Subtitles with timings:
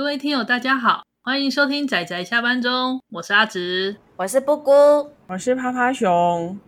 [0.00, 6.58] 各位听友，大家好，欢迎收听仔仔下班中，我是阿直，我是布姑，我是趴趴熊。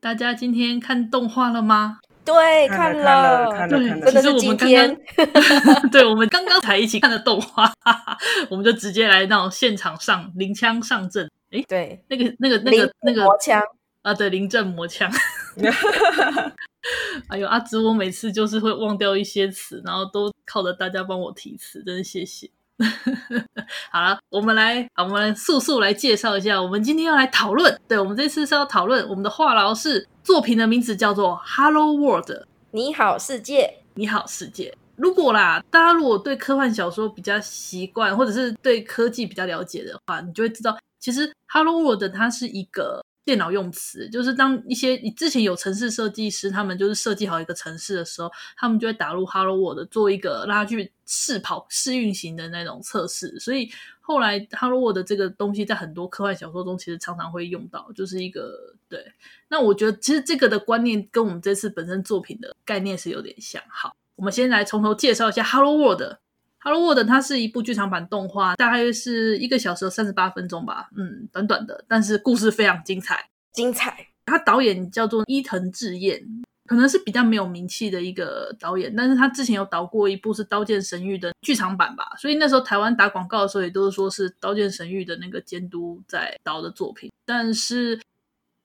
[0.00, 2.00] 大家今天看动画了吗？
[2.24, 4.98] 对，看了，看了，看了，看了，真的是今天。
[5.92, 7.72] 对，我们刚刚才一起看的动画，
[8.50, 11.30] 我们就直接来到现场上临枪上阵。
[11.52, 13.62] 哎，对，那个、那个、那个、那个魔枪
[14.02, 15.08] 啊，对，临阵磨枪。
[17.28, 22.50] 哎呦，阿芝，我每次就是会忘掉一些词，然后都靠着大家帮我提词，真的谢谢。
[23.92, 32.30] 好了，我们来，我们来速速来介绍一下，我们今天要来讨论，对，我们这次是要讨论我们的话痨是作品的名字叫做《Hello World》，
[32.72, 34.76] 你好世界，你好世界。
[34.96, 43.01] 如果啦，大家如果对科幻小说比较习惯，或者是对科技比较了解的话，你就会知道，其实《Hello World》它是一个。
[43.24, 53.38] 电脑用词就是当一些你之前有城市设计师，他们就是设计好一个城市的时候，他们就会打入 Hello World 做一个让他去试跑、试运行的那种测试。
[53.38, 59.12] 所以后来 Hello World 这个东西在很多科幻小说中其实常常会用到，就是一个对。
[59.48, 63.62] 那我觉得其实这个的观念跟我们这次本身作品的概念是有点像。
[63.68, 66.16] 好，我们先来从头介绍一下 Hello World。
[66.64, 74.06] Hello World 它是一部剧场版动画，大概是一个小时三十八分钟吧，嗯，短短的，但是故事非常精彩，精彩。
[74.26, 76.22] 他导演叫做伊藤智彦，
[76.66, 88.00] 可能是比较没有名气的一个导演，但是他之前有导过一部是《刀剑神域》的剧场版吧，所以那时候台湾打广告的时候也都是说是《刀剑神域》的那个监督在导的作品，但是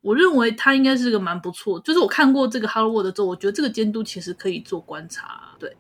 [0.02, 5.75] 我认为他应该是个蛮不错，就是我看过这个 Hello World 之后，我觉得这个监督其实可以做观察，对。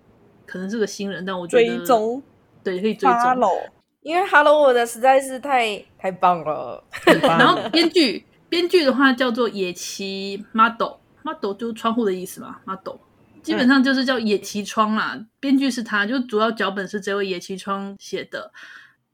[0.47, 2.23] 可能是个新人，但我觉得追踪
[2.63, 3.51] 对可以追踪，
[4.01, 6.81] 因为 Hello World 实在是太太棒了。
[7.21, 12.95] 然后编剧编剧的话叫做野崎 model，model 就是窗户的意思嘛，model
[13.43, 15.11] 基本上就是叫野崎窗啦。
[15.15, 18.51] 嗯、编剧是他，就主要脚本是这位野崎窗写的。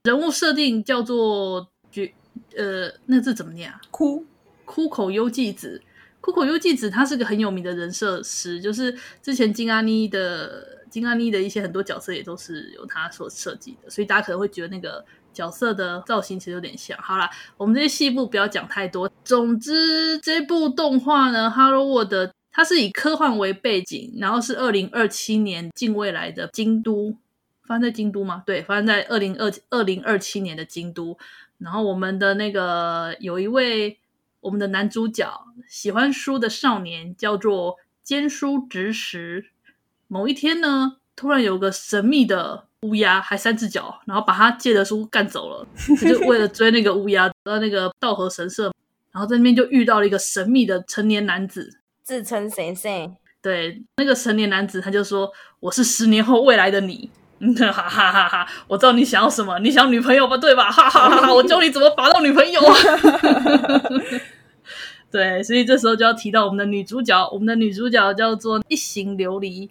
[0.04, 2.14] 人物设定叫做绝
[2.56, 3.82] 呃，那字怎么念啊？
[3.90, 4.24] 哭
[4.66, 5.82] 哭口优纪子，
[6.22, 10.83] 哭口优纪子他是个很有名的人设师，就是之前金阿妮的。
[10.94, 16.96] 金安妮的一些很多角色也都是由他所设计的，所以大家可能会觉得那个角色的造型其实有点像。
[17.02, 17.28] 好啦，
[17.58, 19.12] 我们这些细部不要讲太多。
[19.26, 22.14] 总之，这部动画呢，《Hello World》
[22.52, 27.18] 它是以科幻为背景，然后是二零二七年近未来的京都，
[27.64, 28.44] 发生在京都吗？
[28.46, 31.18] 对，发生在二零二二零二七年的京都。
[31.58, 33.98] 然后我们的那个有一位
[34.42, 35.28] 我们的男主角
[35.68, 39.50] 喜欢书的少年叫做兼书直实。
[40.14, 45.66] 某一天呢，突然有个神秘的乌鸦，还三只脚，然后把他借的书干走了。
[46.00, 48.72] 他就为了追那个乌鸦，到那个稻荷神社，
[49.12, 53.16] 然后在那边就遇到了一个神秘的成年男子，自称先生。
[53.42, 57.10] 对，那个成年男子他就说：“我是十年后未来的你。
[57.58, 58.48] ”哈哈哈哈哈！
[58.68, 60.38] 我知道你想要什么，你想女朋友吧？
[60.38, 60.70] 对吧？
[60.70, 61.34] 哈哈哈哈！
[61.34, 62.76] 我教你怎么拔到女朋友啊。
[65.10, 69.70] 对，所以这时候就要提到我们的女主角，我们的女主角叫做一行琉璃。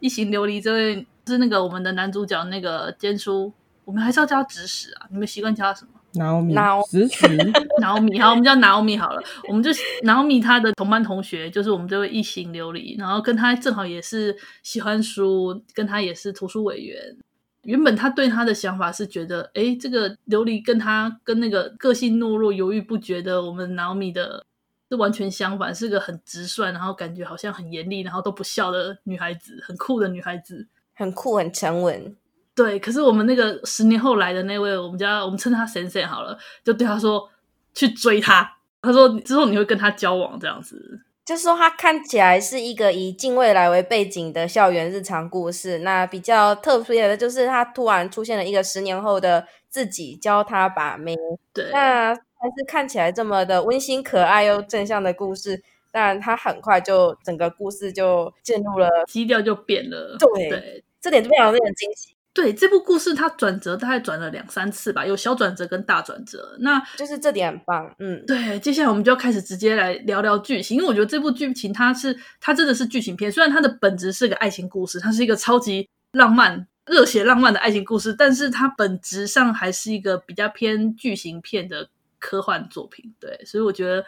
[0.00, 3.52] 一行琉璃这位是那个我们的男主角，那个坚叔，
[3.84, 5.06] 我们还是要叫他直史啊？
[5.10, 5.90] 你们习惯叫他什么？
[6.14, 6.54] 拿欧米，
[6.88, 7.26] 直实，
[7.80, 8.18] 拿欧米。
[8.18, 9.22] 好，我们叫拿欧米好了。
[9.46, 9.70] 我们就
[10.02, 17.16] 拿欧米他的同班同学，就是我们这位一行琉璃，然后跟他正好也是喜欢书，跟他也是图书委员。
[17.64, 24.46] 原本他对他的想法是觉得，哎，这个琉璃跟他跟那个个性懦弱、犹豫不决的我们拿欧米的。
[24.90, 32.16] 是完全相反，是个很直率，然后感觉好像很严厉，然后都不笑的女孩子，很酷的女孩子，很酷，很沉稳。
[32.54, 37.28] 对，可是我们那个十年后来的那位，我们家我们称他神神好了，就对他说
[37.74, 38.56] 去追他。
[38.80, 45.78] 他说之后你会跟他交往这样子，就是说他看起来是一个以近未来为背景的校园日常故事。
[45.80, 51.14] 那比较特别的就是他突然出现了一个十年后的自己，教他把妹。
[51.52, 52.16] 对，那。
[52.40, 60.16] 还是看起来这么的温馨可爱又正向的故事，但它很快就整个故事就进入了基调就变了。
[60.18, 62.14] 对，对这点非常令人惊喜。
[62.34, 66.56] 对，这部故事它转折大概转了两三次吧，有小转折跟大转折。
[66.60, 67.92] 那就是这点很棒。
[67.98, 81.88] 嗯，对，接下来我们就要开始直接来聊聊剧情，因为我觉得这部剧情它是它真的是剧情片，虽然它的本质是个爱情故事，它是一个超级浪漫、热血浪漫的爱情故事，但是它本质上还是一个比较偏剧情片的。
[82.18, 84.04] 科幻作品，对，所以我觉得，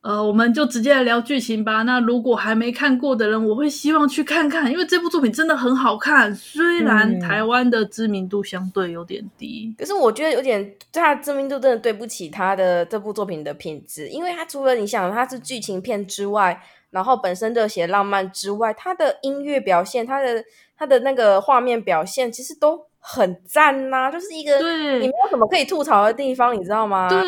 [0.00, 1.82] 呃，我们就直接来聊剧情吧。
[1.82, 6.34] 那如果还没看过的人，我会希望去看看，因为这部作品真的很好看。
[6.34, 20.42] 虽然台湾的知名度相对有点低，嗯，可是我觉得有点，它的知名度真的对不起他的这部作品的品质，因为它除了你想它是剧情片之外，然后本身热血浪漫之外，它的音乐表现，它的
[20.76, 27.08] 它的那个画面表现，其实都很赞呐、啊，就是一个对，你没有什么可以吐槽的地方，你知道吗？
[27.08, 27.18] 对，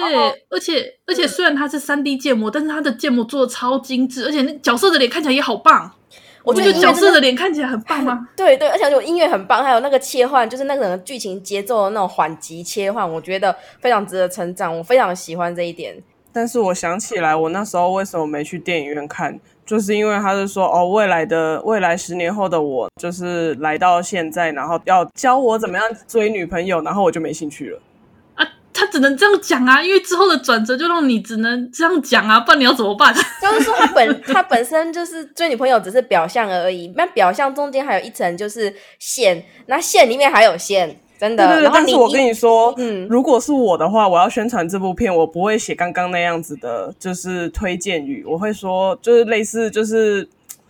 [0.50, 5.90] 而且而且虽然它是三 D 建模，但是它的建模做的超精致，而且那角色的脸看起来也好棒。
[6.42, 8.28] 我觉得角色的脸看起来很棒吗？
[8.34, 15.94] 对对，而且有音乐很棒，还有那个切换，就是那个剧情节奏的那种缓急切换，我觉得非常值得成长，我非常喜欢这一点。
[16.32, 27.78] 但是我想起来，我那时候为什么没去电影院看，就是因为他是说，哦，未来的未来十年后的我，就是来到现在，然后要教我怎么样追女朋友，然后我就没兴趣了。
[28.34, 33.12] 啊他只能这样讲啊，因为之后的转折就让你只能这样讲啊，不然你要怎么办？
[33.42, 41.46] 就是说他本他本身就是追女朋友只是表象而已，那表象中间还有一层就是线，那线里面还有线，真的。
[41.46, 50.26] 对对对，但是我跟你说，嗯，如果是我的话，我要宣传这部片，我不会写刚刚那样子的，就是推荐语，我会说就是类似就是。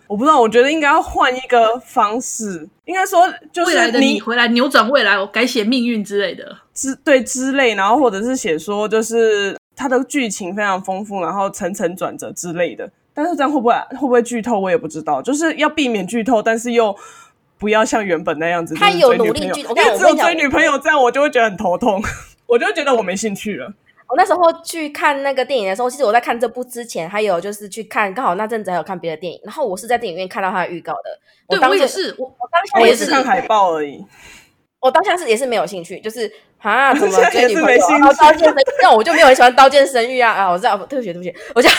[0.07, 3.21] 我不知道，我觉得应该要换一个方式，应该说
[3.53, 12.91] 就未来的你回来扭转未来，我改写命运之类的之对之类，然后或者是写说就是它的剧情非常丰富，然后层层转折之类的。
[13.13, 15.21] 但是这样会不会会不会剧透，我也不知道。
[15.21, 16.93] 就是要避免剧透，但是又
[17.61, 18.73] 不要像原本那样子。
[18.73, 22.01] 他有努力剧，因为只有追女朋友这样，我就会觉得很头痛，
[22.47, 23.71] 我就觉得我没兴趣了。
[24.09, 29.39] 我那时候去看那个电影的时候，其实我在看这部之前，还有就是去看，刚好那阵子还有看别的电影。
[29.43, 31.19] 然后我是在电影院看到他的预告的。
[31.47, 34.03] 对，我也是，我我当时我也是看海报而已。
[34.81, 36.29] 我当下是也是没有兴趣，就是
[36.59, 37.87] 啊，怎么 追女朋友？
[37.89, 40.49] 然后刀剑神域，那我就没有很喜欢刀剑神域啊啊！
[40.49, 41.69] 我知道，对不起对不起，我就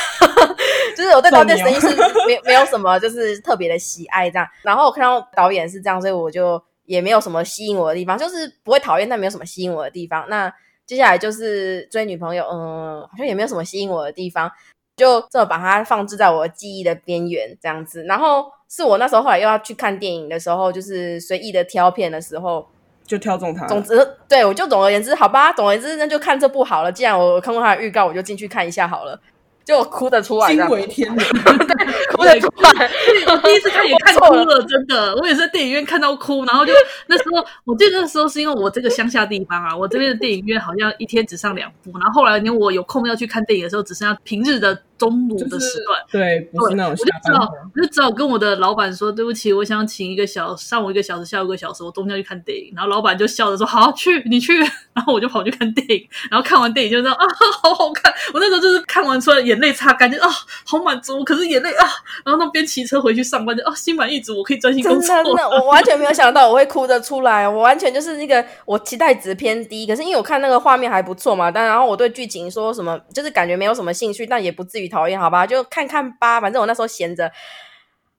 [0.97, 1.89] 就是我对刀剑神域是
[2.27, 4.49] 没没有什么就是特别的喜爱这样。
[4.63, 10.25] 然后我看到导演是这样，所以我就也没有什么吸引我的地方，就是不会讨厌，但没有什么吸引我的地方。
[10.29, 10.53] 那。
[10.85, 14.51] 接下来就是追女朋友，嗯，好像也没有什么吸引我的地方，
[14.97, 18.03] 就这么把它放置在我的记忆的边缘这样子。
[18.03, 22.69] 然后是我那时候后来又要去看电影的时候，就是随意的挑片的时候，
[23.13, 23.67] 就挑中它。
[23.67, 26.91] 总之，对，我就总而言之，好吧，总而言之，那就看这部好了。
[26.91, 29.21] 既然我看过它的预告，我就进去看一下好了。
[29.65, 31.19] 就哭得出来，惊为天人，
[32.17, 32.91] 哭得出来。
[33.29, 35.15] 我第一次看也看哭了，真的。
[35.17, 36.73] 我也是在电影院看到哭，然后就
[37.07, 41.93] 那时候，我记得那时候是因为我这个乡下地方啊，我这边的电影院好像一天只上两部。
[41.99, 46.01] 然后后来因为我有空要去看电影的时候，只剩下平日的中午的时段。
[46.07, 47.33] 就是、对，不是那种下班。
[47.33, 52.73] 我就只好，我就只好跟我的老板说，对不起，我想请一个小，上午一个小时，下午一个小时，我中间去看电影。
[52.77, 54.57] 然后老板就笑着说：“好，去，你去。
[54.95, 56.09] ”然后我就跑去看电影。
[56.31, 57.27] 然后看完电影就知道啊，
[57.63, 58.13] 好好看。
[58.33, 60.29] 我那时候就是看完出来眼泪擦干净啊。
[60.65, 61.87] 好满足，可是眼泪啊，
[62.25, 65.03] 然后那边骑车回去上班就啊，心满意足，我可以专心工作。
[65.03, 69.87] 真的，真的，我完全没有想到我会哭着出来，我完全就是那个我期待值偏低。
[69.87, 76.41] 可是因为我看那个画面还不错嘛，但然后我对剧情说什么就是感觉没有什么兴趣，但也不至于讨厌，好吧，就看看吧。
[76.41, 77.33] 反正我那时候闲着，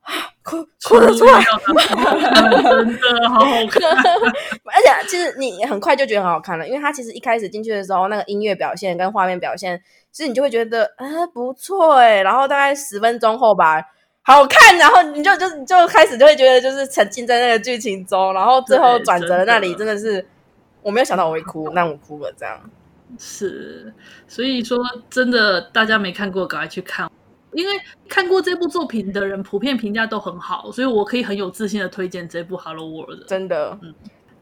[0.43, 0.57] 哭
[0.89, 1.41] 哭着出来，
[2.65, 3.81] 真的好好看。
[4.65, 9.81] 而且其实你很快就觉得很好看了，因为它其实一开始进去的时候，那个音乐表现跟画面表现。
[10.11, 13.83] 其实你就会觉得，啊、呃，不错哎，然后大概十分钟后吧，
[14.21, 20.23] 好看，然后你就就就开始就会觉得，就是沉浸在那个剧情中，然后最后转折那里真的是，
[20.83, 22.59] 我没有想到我会哭，那我哭了，这样。
[23.19, 23.93] 是，
[24.27, 24.77] 所以说
[25.09, 27.09] 真的，大家没看过，赶快去看，
[27.53, 27.73] 因为
[28.07, 33.23] 看过这部作品的人普遍评价都很好，所以我可以很有自信的推荐这部《Hello World》。
[33.25, 33.93] 真的，嗯。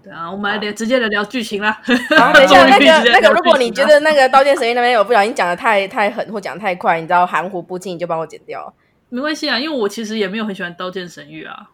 [0.04, 1.72] 对啊，我们来聊，直接来聊剧情啦。
[2.18, 8.74] 好，等一下， 那个那个，如果你觉得那个《刀剑神域》那边有不小心讲的太太狠或讲的太快，你知道含糊不清，你就帮我剪掉。
[9.10, 11.70] 没关系啊，因为我其实也没有很喜欢《刀剑神域》啊。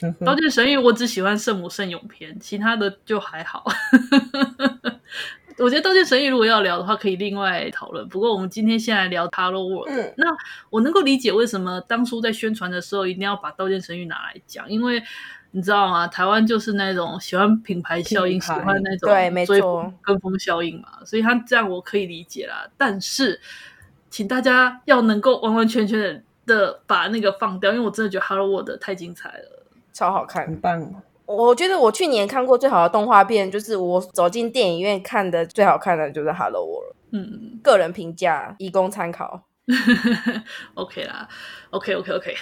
[0.24, 3.64] 《刀剑神域》我只喜欢圣母圣咏篇，其他的就还好。
[5.58, 8.06] 我觉得《刀剑神域》如果要聊的话，可以另外讨论。
[8.08, 9.88] 不过我们今天先来聊《Hello World》。
[9.90, 10.26] 嗯，那
[10.70, 15.02] 我能够理解为什么当初在宣传的时候一定要把《刀剑神域》拿来讲，因为。
[15.54, 16.08] 你知道吗？
[16.08, 20.88] 台湾就是那种喜欢品牌效应，喜欢那种对，没错，跟风效应嘛。
[21.04, 22.66] 所以他这样我可以理解啦。
[22.78, 23.38] 但是，
[24.08, 31.02] 请大家要能够完完全全的把那个放掉，因为我真的觉得《Hello World》太精彩了，超好看，很棒。
[31.26, 36.92] 我觉得我去年看过最好的动画片，就是我走进电影院看的最好看的就是《Hello World》。
[37.12, 39.42] 嗯，个人评价，以供参考。
[40.74, 41.28] OK 啦
[41.70, 42.34] ，OK，OK，OK。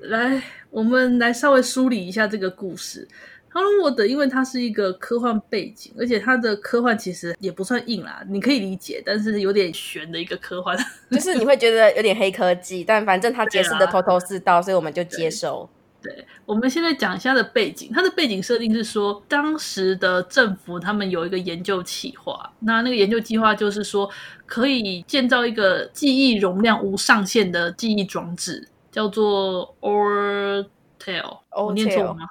[0.00, 3.06] 来，我们来稍微梳理一下这个故事。
[3.54, 10.76] 《Hello World》因为它是一个科幻背景，而且它的科幻其实也不算硬啦，你可以理解，但是有点悬的一个科幻，
[11.10, 15.68] 就是你会觉得有点黑科技，但反正它解释的头头是道，所以我们就接受。
[16.02, 17.90] 对，我们现在讲一下它的背景。
[17.94, 24.10] 它的背景设定是说，当时的政府他们有一个研究企划，那那个研究计划就是说，
[24.44, 28.68] 可以建造一个记忆容量无上限的记忆装置。
[28.90, 32.26] 叫做 Tale，我念错了吗？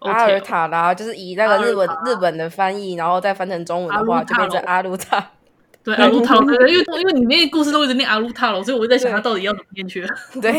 [0.00, 5.30] 阿尔塔啦，就是以那个日本日本的翻译，然后再翻成中文的话，就变成阿鲁塔。
[5.82, 10.06] 对，阿鲁塔， 因为因为你那个故事都一直念阿鲁塔了，所以我就在想他到底要怎么念去。
[10.40, 10.52] 对，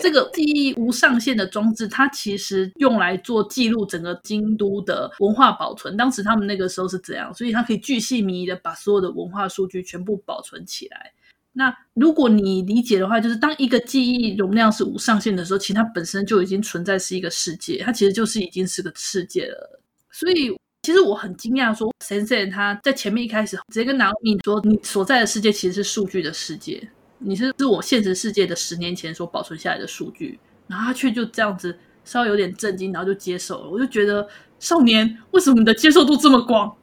[0.00, 5.96] 这个记忆无上限的装置，它其实用来做记录整个京都的文化保存。
[5.96, 11.12] 当时他们那个时候是怎样，所以它可以巨细靡遗的把所有的文化数据全部保存起来。
[11.52, 19.80] 那如果你理解的话，就是当一个记忆容量是无上限的时候，其实它本身就已经存在是一个世界，它其实就是已经是个世界了。
[20.12, 26.88] 所以，其实我很惊讶，说先生他在前面一开始直接跟 Naomi 说，你所在的世界其实是数据的世界，
[27.20, 33.68] 你是是我现实世界的十年前所保存下来的数据，然后他却就这样子稍微有点震惊，然后就接受了。
[33.70, 34.26] 我就觉得，
[34.58, 36.74] 少年为什么你的接受度这么广？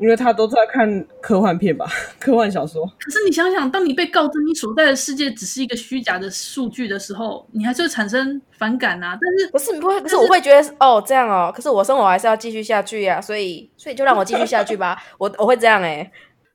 [0.00, 1.86] 因为他都在看科幻片吧，
[2.18, 2.84] 科幻小说。
[2.98, 9.16] 可是你想想，当你被告知你所在的世界只是一个虚假的数据的时候，你还是会产生反感啊。
[9.20, 10.00] 但是不是不会？
[10.00, 11.52] 可是我会觉得哦，这样哦。
[11.54, 15.00] 可是我生活还是要继续下去呀，啊，所以所以就让我继续下去吧。
[15.16, 16.12] 我我会这样哎，欸。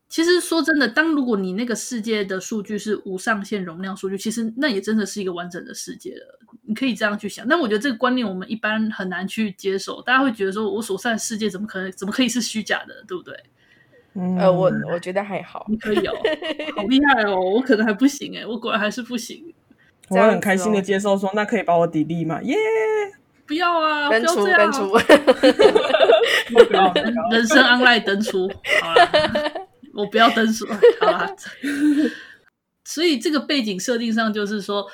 [0.09, 6.39] 其实说真的，当如果你那个世界的数据是无上限容量数据，其实那也真的是一个完整的世界了。
[6.63, 10.01] 你可以这样去想，但我觉得这个观念我们一般很难去接受。
[10.01, 13.35] 大家会觉得说，我所在的世界怎么可能，怎么可以是虚假的，对不对？
[14.15, 16.13] 嗯、呃，我我觉得还好，你可以哦，
[16.75, 19.53] 好厉害哦，我可能还不行哎，我果然还是不行。
[20.09, 22.41] 我很开心的接受说，那可以把我 delete 吗？
[22.41, 23.13] 耶、yeah!！
[23.45, 24.89] 不要啊，登出登出，
[26.67, 26.91] 不要
[27.31, 28.51] 人生 online 登出，
[28.81, 29.68] 好了。
[29.93, 30.65] 我不要登出，
[30.99, 31.29] 好吧。
[32.85, 34.85] 所以这个背景设定上就是说，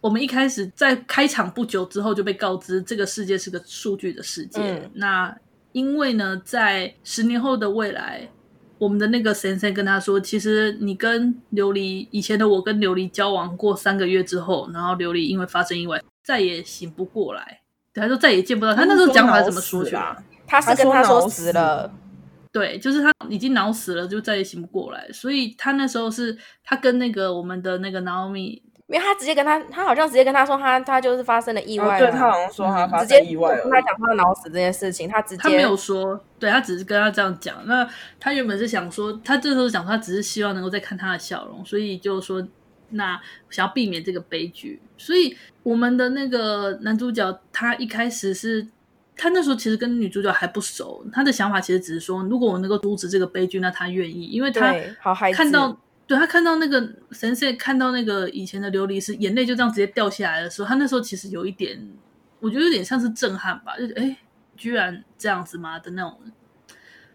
[0.00, 4.60] 我们一开始在开场不久之后就被告知这个世界是个数据的世界。
[4.60, 5.36] 嗯、那
[5.72, 8.28] 因为呢，在十年后的未来，
[8.78, 17.62] 我们的那个先生跟他说，其实你跟琉璃以前的我跟琉璃交往过三个月之后，然后琉璃因为发生意外再也醒不过来，
[17.92, 18.84] 他说再也见不到他。
[18.84, 20.16] 那时候讲法怎么说去啊？
[20.46, 21.92] 他是跟他说死了。
[22.54, 25.10] 对，就是他已经脑死了，就再也醒不过来。
[25.12, 37.56] 所以他那时候是他跟那个我们的那个 Naomi，因为他直接跟他，他好像直接跟他说他他就是发生了意外，哦，对他好像说他发生意外，跟他讲他脑死这件事情，他直接他没有说，对他只是跟他这样讲。
[37.66, 37.84] 那
[38.20, 42.46] 他原本是想说，他这时候讲说他只是希望能够再看他的笑容，所以就说
[42.90, 43.20] 那
[43.50, 44.80] 想要避免这个悲剧。
[44.96, 48.68] 所以我们的那个男主角他一开始是。
[49.16, 54.74] 他那时候其实跟女主角还不熟，他的想法其实只是说，如果我能够阻止这个悲剧，那他愿意，因为他
[55.32, 55.78] 看到，对，
[56.08, 61.78] 对他看到那个神社，看到那个以前的琉璃是眼泪就这样直接掉下来的时候，他那时候其实有一点，
[62.40, 64.16] 我觉得有点像是震撼吧，就是哎，
[64.56, 65.78] 居然这样子吗？
[65.78, 66.18] 的那种，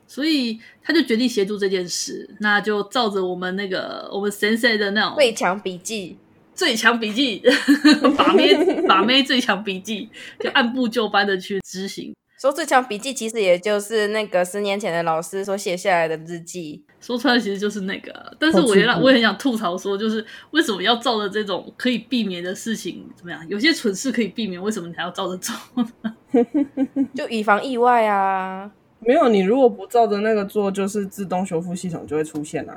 [0.07, 6.17] 所以他就决定协助这件事，那就照着我们那个我们神社的那种最强笔记。
[6.59, 7.41] 最强笔记，
[8.17, 8.53] 把妹
[8.85, 10.09] 把妹最强笔记，
[10.41, 12.13] 就按部就班的去执行。
[12.37, 16.83] 说最强笔记，其实也就是那个十年前的老师所写下来的日记。
[16.99, 23.41] 说出来其实就是那个，但是我也我也很想吐槽说，就是为什么要照着这种可以避免的事情怎么样？
[23.47, 25.55] 有些蠢事可以避免，为什么你还要照着做
[26.03, 26.45] 呢？
[27.15, 28.69] 就以防意外啊！
[28.99, 32.75] 没有，你如果不照着那个做，就是自动修复系统就会出现啊。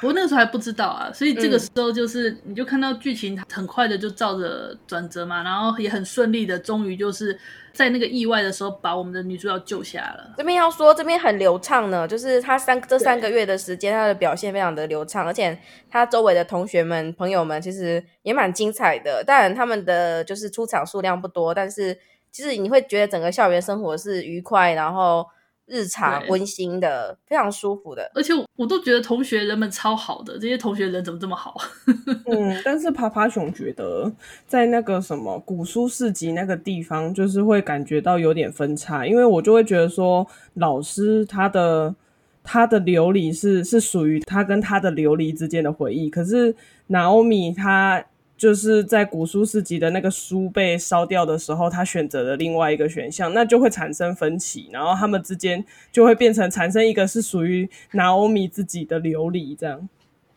[0.00, 7.38] 不过那个时候还不知道啊，所以这个时候就是你就看到剧情很快的就照着转折嘛，然后也很顺利的，终于就是
[7.72, 10.34] 在那个意外的时候把我们的女主角救下了。
[10.36, 15.56] 这边要说这边很流畅呢，就是他三这三个月的时间，他的表现非常的流畅，而且
[15.90, 19.22] 他周围的同学们朋友们其实也蛮精彩的。
[19.24, 21.96] 当然他们的就是出场数量不多，但是
[22.30, 25.26] 其实你会觉得整个校园生活是愉快，然后。
[25.66, 31.56] 日常温馨的，非常舒服的，而且我，我都觉得同学人们超好的，这些同学人怎么这么好？
[32.26, 34.12] 嗯，但是爬爬熊觉得
[34.46, 41.94] 在那个什么古书市集那个地方，就是会感觉到有点分叉，因为我就会觉得说，老师他的
[42.42, 46.54] 他的琉璃是是属于他跟他的琉璃之间的回忆，可是
[46.88, 48.04] Naomi 他。
[48.42, 59.88] 就是在古书市集的那个书被烧掉的时候，他选择了另外一个选项，那就会产生分歧，然后他们之间就会变成产生一个是属于 Naomi 自己的琉璃这样。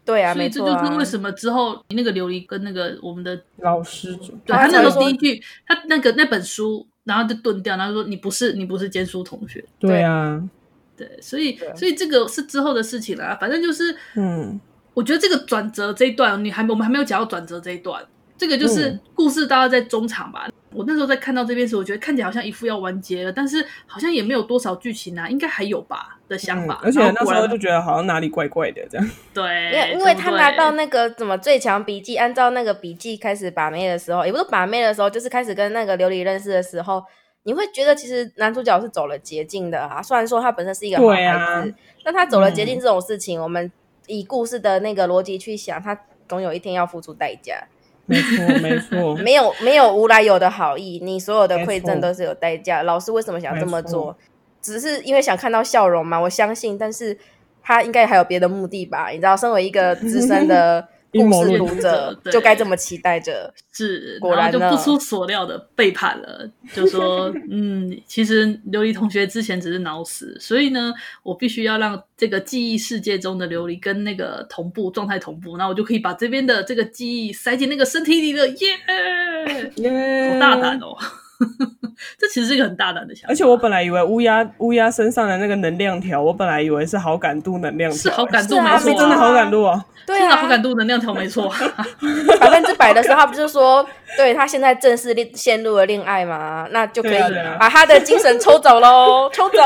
[0.06, 9.66] 对啊，所以这就是为什么之后那个琉璃跟那个我们的老师，对他那时候第一句，他那个那本书，然后就顿掉，然后说你不是你不是监书同学。
[9.80, 10.48] 对啊，
[10.96, 14.62] 对，所以所以这个是之后的事情啦，反正就是嗯。
[14.96, 18.04] 我觉得这个转折这一段，你还我们还没有讲到转折这一段，
[18.36, 20.48] 这个就是故事大概在中场吧。
[20.74, 26.80] 我那时候在看到这边时，我觉得看起来好像一副要完结了，但是好像也没有多少剧情啊，应该还有吧的想法。
[26.82, 29.10] 嗯、而且那时候就觉得好像哪里怪怪的这样。
[29.34, 37.02] 对，因为因为他拿到那个什么最强笔记，按照那个笔记开始把妹的时候，也不是把妹的时候，就是开始跟那个琉璃认识的时候，
[37.44, 40.02] 你会觉得其实男主角是走了捷径的啊。
[40.02, 41.66] 虽然说他本身是一个好孩子，啊、
[42.04, 43.72] 但他走了捷径这种事情，嗯、我们
[44.08, 47.68] 以故事的那个逻辑去想，他总有一天要付出代价。
[48.06, 52.84] 没错，没错， 没有没有无来由的好意，你所有的馈赠都是有代价。
[52.84, 54.16] 老师为什么想这么做？
[54.62, 56.20] 只是因为想看到笑容嘛？
[56.20, 57.18] 我相信，但是
[57.64, 59.10] 他应该还有别的目的吧？
[59.10, 60.88] 你知道，身为一个资深的。
[61.16, 66.50] 故事读者就该这么期待着，是，果然就不出所料的背叛了。
[66.74, 70.94] 就说， 嗯，其实琉璃同学之前只是脑死，所以呢，
[71.24, 78.48] 我必须要让这个记忆世界中的琉璃跟那个同步状态同步，那我就可以把这边的这个记忆塞进那个身体里了。
[78.48, 80.98] 耶 耶，好大胆哦！
[82.20, 91.52] 这其实是一个很大胆的想法，而且我本来以为乌鸦乌鸦身上的那个能量条，我本来以为是好感度能量条，是好感度没错、啊，是真的好感度啊，对啊，好感度能量条没错，
[92.40, 93.86] 百分之百的时候，他不是说，
[94.18, 97.20] 对他现在正式恋陷入了恋爱嘛，那就可以
[97.60, 99.60] 把他的精神抽走喽， 抽走，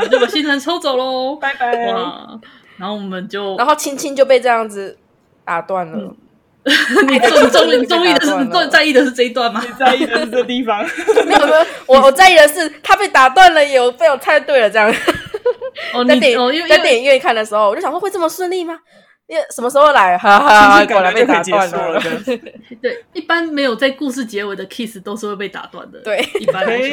[0.00, 2.38] 嗯、就把精神抽走喽，拜拜，哇，
[2.76, 4.98] 然后我们就，然后青青就被这样子
[5.44, 5.98] 打断了。
[5.98, 6.16] 嗯
[7.08, 9.62] 你终终你中意的是你最在意的是这一段吗？
[9.64, 10.84] 你在意的是这地方？
[11.24, 14.92] 没有没有，我我在意的是他被打断了，有被我猜对了这样。
[15.94, 18.76] 哦，在电哦，在电影院看的时候，我就想说会这么顺利吗？
[19.28, 20.16] 因为什么时候来？
[20.18, 22.00] 哈哈，果然被打断了。
[22.80, 25.98] 对，一般没有在故事结尾的 kiss 都是会被打断的。
[26.00, 26.88] 对，一般来说。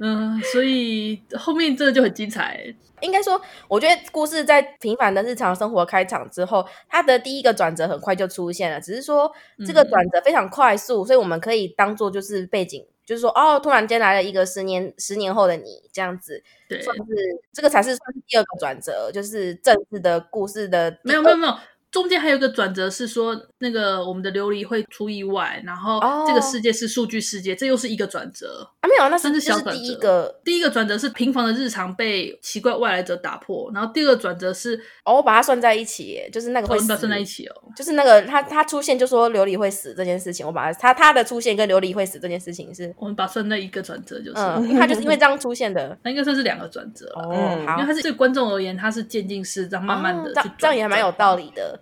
[0.00, 2.74] 嗯，所以后面这个就很精彩。
[3.00, 3.38] 应该说，
[3.68, 8.80] 我觉得故事在平凡的日常生活开场之后，它的第一个转折很快就出现了。
[8.80, 9.30] 只是说
[9.66, 17.04] 这个转折非常快速，嗯、所以我们可以当做就是背景，就是说哦，突然间来了一个十年十年后的你这样子，对，算是
[17.52, 21.54] 这个才是算是第二个转折，就是正式的故事的没有没有没有。
[21.96, 25.98] 中间还有一个转折是说，那个我们的琉璃会出意外，然后
[26.28, 29.80] 这个世界是数据世界，哦、这又是一个转折啊，没有，那是是小转折。
[29.80, 51.80] 第一个第一个转折是平凡的日常被奇怪外来者打破，然后第二个转折是哦，我把它算在一起，就是那个会死，哦、算在一起哦，就是那个他他出现就说琉璃会死这件事情，我把它他他的出现跟琉璃会死这件事情是，我们把它算在一个转折，就是，嗯，他就是因为这样出现的， 那应该算是两个转折哦，嗯、好，因为他是对观众而言，他是渐进式，这样慢慢的、哦，这样这样也蛮有道理的。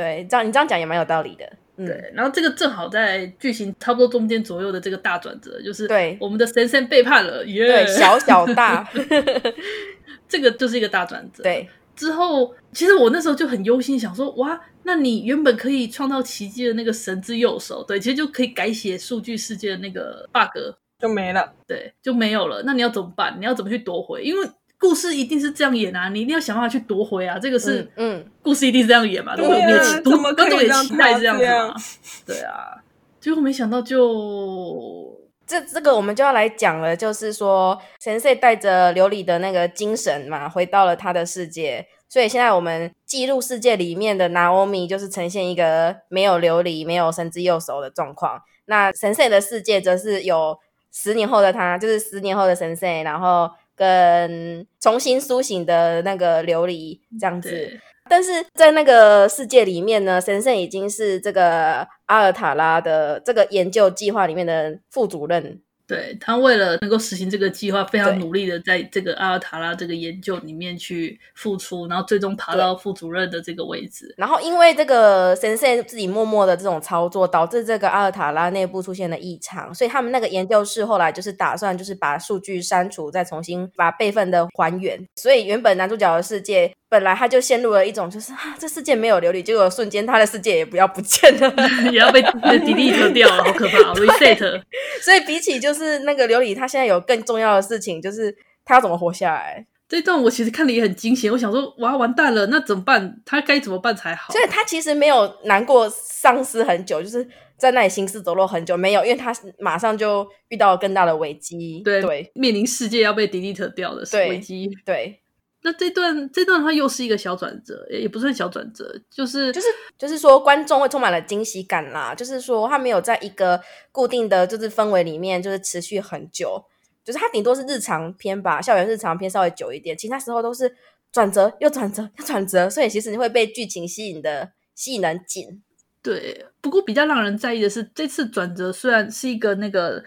[0.00, 1.44] 对，这样你这样讲也蛮有道理的。
[1.76, 8.86] 嗯、对，然后这个正好在剧情差不多中间左右的这个大转折，就是对我们的神仙背叛了，耶，对，小小大
[10.28, 11.42] 这个就是一个大转折。
[11.42, 22.62] 对，之后其实我那时候就很忧心，想说哇，那你原本可以创造奇迹的那个神之右手，对，其实就可以改写数据世界的那个 bug 就没了，对，就没有了。
[22.66, 23.34] 那你要怎么办？
[23.40, 24.22] 你要怎么去夺回？
[24.22, 24.46] 因为
[24.80, 27.38] 故事一定是这样演啊，你一定要想办法去夺回啊！
[27.38, 29.36] 这个是，嗯，故事一定是这样演嘛？
[29.36, 30.32] 对不对？
[30.34, 31.74] 观众也期待这样子嘛？
[32.24, 32.80] 对啊，
[33.20, 35.14] 结果没想到就
[35.46, 48.40] 这这个我们就要来讲了，就是说神社带着琉璃的那个精神嘛，回到了他的世界，所以现在我们记录世界里面的 Naomi 就是呈现一个没有琉璃、没有神之右手的状况。
[48.64, 50.58] 那神社的世界则是有
[50.90, 53.50] 十年后的他，就是十年后的神社，然后。
[53.80, 65.62] 跟重新苏醒的那个琉璃这样子，但是在那个世界里面呢，神圣已经是这个阿尔塔拉的这个研究计划里面的副主任。
[65.90, 74.14] 对，他为了能够实行这个计划，非常努力的在这个阿尔塔拉这个研究里面去付出，然后最终爬到副主任的这个位置。
[74.16, 84.96] 然后因为这个神圣自己默默的这种操作，导致这个阿尔塔拉内部出现了异常，所以他们那个研究室后来就是打算就是把数据删除，再重新把备份的还原。
[85.16, 86.72] 所以原本男主角的世界。
[86.90, 91.54] 本来他就陷入了一种，就是啊，这世界没有琉璃，结果瞬间他的世界也不要不见了，
[91.92, 94.62] 也要被 delete 掉了，好可怕， reset。
[95.00, 99.64] 所以比起就是那个琉璃，他现在有更重要的事情，就是他要怎么活下来。
[99.88, 103.20] 这一段我其实看了也很惊险，我想说，哇，完蛋了，那怎么办？
[103.24, 104.32] 他该怎么办才好？
[104.32, 107.24] 所以他其实没有难过丧失很久，就是
[107.56, 115.20] 在那里行尸走肉很久，没有，因为他马上就遇到了更大的危机，对，对面临世界要被 delete 掉的危机，对。
[115.62, 119.66] 那这段这段它又是一个小转折，也不算小转折，就是就是
[119.98, 122.14] 就是说观众会充满了惊喜感啦。
[122.14, 123.60] 就是说他没有在一个
[123.92, 126.64] 固定的就是氛围里面，就是持续很久，
[127.04, 130.74] 就是它顶多是日常片吧，校园日常片稍微久一点，其他时候都是
[131.12, 135.62] 转折又转折又转折，所以其实你会被剧情吸引的吸引得很紧。
[136.02, 140.02] 对，不过比较让人在意的是，这次转折虽然是一个那个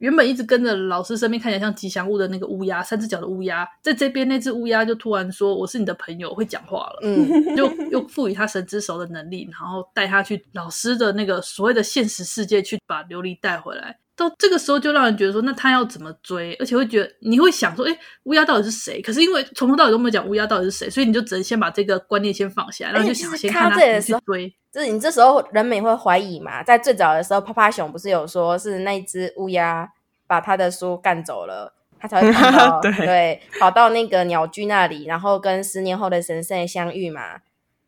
[0.00, 13.98] 原本一直跟着老师身边看起来像吉祥物的那个乌鸦，三只脚的乌鸦，在这边那只乌鸦就突然说：“我是你的朋友，会讲话了。”嗯，就又赋予他神之手的能力，然后带他去老师的那个所谓的现实世界去把琉璃带回来。
[14.20, 16.54] 到这个时候就让人觉得说，那他要怎么追？
[16.60, 19.00] 而且会觉得你会想说，哎，乌鸦到底是谁？
[19.00, 24.54] 可是因为从头到尾都没有讲乌鸦到底是谁，所以你就只能先把这个观念先放下，然后就想先看他去追。
[24.70, 29.90] 就是你这时候人们也会怀疑嘛，在最早的时候，趴趴熊不是有说是那只乌鸦
[30.26, 37.40] 把他的书干走了，他才会跑到 对，对跑到那个鸟居那里，然后跟十年后的神圣相遇嘛。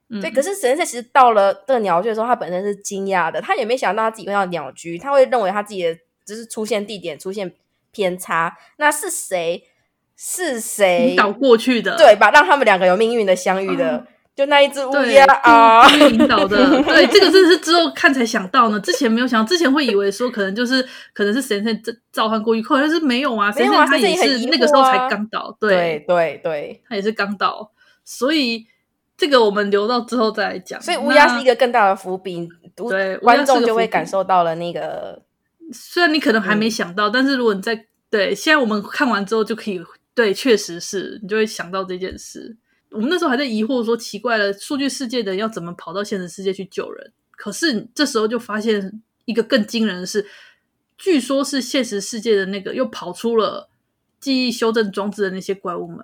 [0.09, 5.99] 嗯、对，可是神圣其实到了这个鸟居的时候，他本身是惊讶的，他也没想到他自己会到鸟居，他会认为他自己的。
[6.25, 7.53] 只是出现地点出现
[7.91, 9.65] 偏差，那是谁？
[10.15, 11.97] 是谁引导过去的？
[11.97, 12.31] 对吧？
[12.31, 14.07] 让他们两个有命运的相遇的，嗯、
[14.37, 16.81] 就那一只乌鸦啊，引导的。
[16.83, 21.83] 对，这个真的是之后看才想到呢，之前没有想到，之前会以为说可能就是可能是神仙
[22.13, 27.73] 召唤过去，可能是没有啊，神仙他也是那个时候才刚到，对对对对，他也是刚到，
[28.05, 28.65] 所以
[29.17, 30.81] 这个我们留到之后再来讲。
[30.81, 35.23] 所以乌鸦是一个更大的伏笔，对，观众就会感受到了那个。
[35.73, 39.81] 虽然你可能还没想到，嗯、但是如果你在对现在我们看完之后就可以
[40.15, 42.57] 对，确实是你就会想到这件事。
[42.91, 47.13] 我们那时候还在疑惑说，奇怪了，数据世界的人要怎么跑到现实世界去救人？
[47.31, 50.27] 可是这时候就发现一个更惊人的是，
[50.99, 53.71] 据说是现实世界的那个又跑出了
[54.21, 55.99] 记忆修正装置的那些怪物们，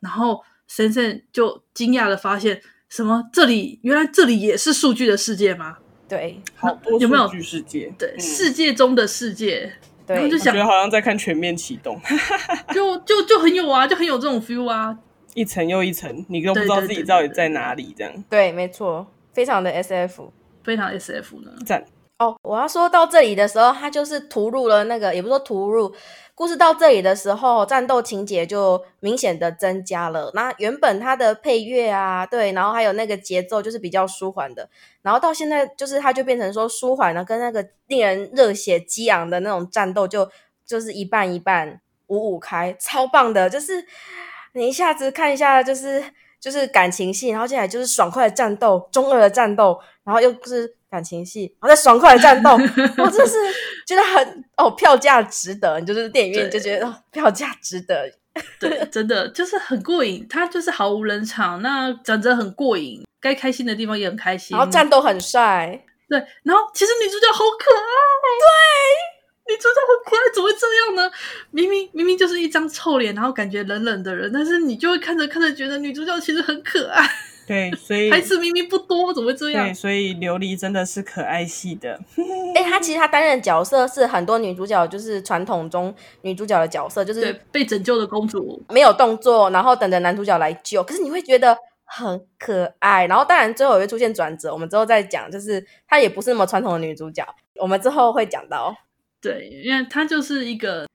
[0.00, 2.60] 然后神圣就惊讶的发现，
[2.90, 3.28] 什么？
[3.32, 5.78] 这里原来这里也是数据的世界吗？
[6.08, 7.92] 对，好多有没有世界？
[7.98, 9.72] 对，嗯、世界中的世界。
[10.06, 11.98] 对，然后就想，觉得好像在看全面启动，
[12.74, 14.98] 就就就很有啊，就很有这种 feel 啊，
[15.32, 18.12] 一层又一层，你都不知道自己到底在哪里，这样。
[18.28, 20.28] 对，没错，非常的 SF，
[20.62, 21.50] 非常 SF 呢。
[21.64, 21.82] 赞。
[22.18, 25.92] 哦，我要说到这里的时候，他就是突入了那个，也不是说突入。
[26.36, 30.32] 故事到这里的时候，战斗情节就明显的增加了。
[30.34, 34.68] 那原本它的配乐啊，对，然后还有那个节奏就是比较舒缓的。
[35.02, 40.28] 然后到现在，就是它就变成说舒缓了，跟那个令人热血激昂的那种战斗就
[40.66, 43.48] 就是一半一半，五五开，超棒的。
[43.48, 43.84] 就是
[44.54, 46.02] 你一下子看一下，就是
[46.40, 50.76] 就是感情戏，然后接下来就是爽快的战斗，中二的战斗，然后又是。
[50.94, 52.52] 感情戏，然后再爽快的战斗，
[53.02, 53.36] 我真的是
[53.84, 55.80] 觉得很哦，票价值得。
[55.80, 58.08] 你就是电影院就觉得哦，票价值得，
[58.60, 60.24] 对，真的就是很过瘾。
[60.30, 66.16] 他就是毫无冷场，那讲着很过瘾，该开心的地方也很开心，然后战斗很帅，对。
[66.44, 67.82] 然后其实女主角好可爱，
[69.48, 71.10] 对，女主角好可爱，怎么会这样呢？
[71.50, 77.04] 明明明明就是一张臭脸，然后感觉冷冷的人，但是你就会看着看着觉得女主角其实很可爱。
[77.46, 79.66] 对，所以台词明明不多，怎么会这样？
[79.66, 82.00] 对，所以琉璃真的是可爱系的。
[82.54, 90.82] 哎、欸，他其实她担任的角色是很多女主角就是传统中女主角的角色，就是被拯救的公主，没有动作，然后等着男主角来救。
[90.82, 91.54] 可是你会觉得
[91.84, 93.06] 很可爱。
[93.06, 95.30] 然后当然最后也会出现转折，我们之后再讲。
[95.30, 97.22] 就是她也不是那么传统的女主角，
[97.60, 98.74] 我们之后会讲到。
[99.20, 100.86] 对，因为她就是一个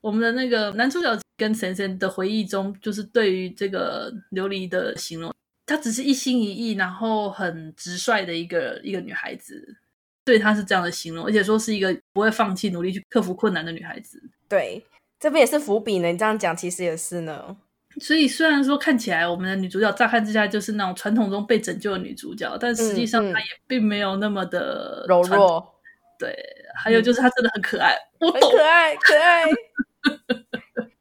[0.00, 5.32] 我们的那个男主角跟神仙的回忆中，就是对于这个琉璃的形容。
[5.66, 9.76] 她只是一心一意，然后很直率的一个一个女孩子，
[10.24, 14.22] 对，她是这样的形容，而且说是一个不会放弃、努力去克服困难的女孩子。
[14.48, 14.84] 对，
[15.18, 16.08] 这不也是伏笔呢。
[16.08, 17.56] 你这样讲，其实也是呢。
[18.00, 25.64] 所以虽然说看起来我们的女主角乍看之下就是那种传统中被拯救的女主角，但实际上她也并没有那么的柔弱。
[26.18, 26.36] 对，
[26.76, 29.44] 还有就是她真的很可爱，嗯、我懂，可爱，可爱。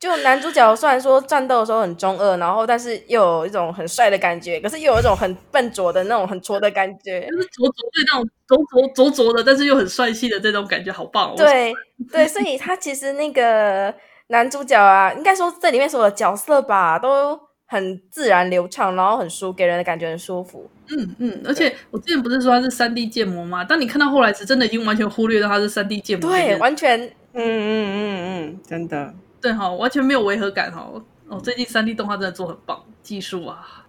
[0.03, 11.35] 就男主角虽然说战斗的时候很中二，然后但是又有一种很帅的感觉，可是又有一种很笨拙的那种很挫的感觉，就是拙拙对那种拙拙拙拙的，但是又很帅气的这种感觉，好棒哦！
[11.37, 11.73] 对
[12.11, 13.95] 对，所以他其实那个
[14.27, 20.69] 男主角啊，应该说这里面所有的角色吧，都很自然流畅，然后很舒，给人的感觉很舒服。
[20.89, 23.63] 嗯嗯，而且我之前不是说他是三 D 建模吗？
[23.63, 26.99] 当你看到后来时，真的已经完全忽略到他是三 D 建模，对，完全，
[27.31, 29.13] 嗯嗯嗯嗯，真的。
[29.43, 30.89] 对哈，完全没有违和感哈。
[31.27, 33.85] 哦，最近三 D 动画真的做很棒，技术啊，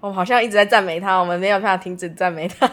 [0.00, 2.66] 我好像一直在赞美他，我们没有办法停止赞美他。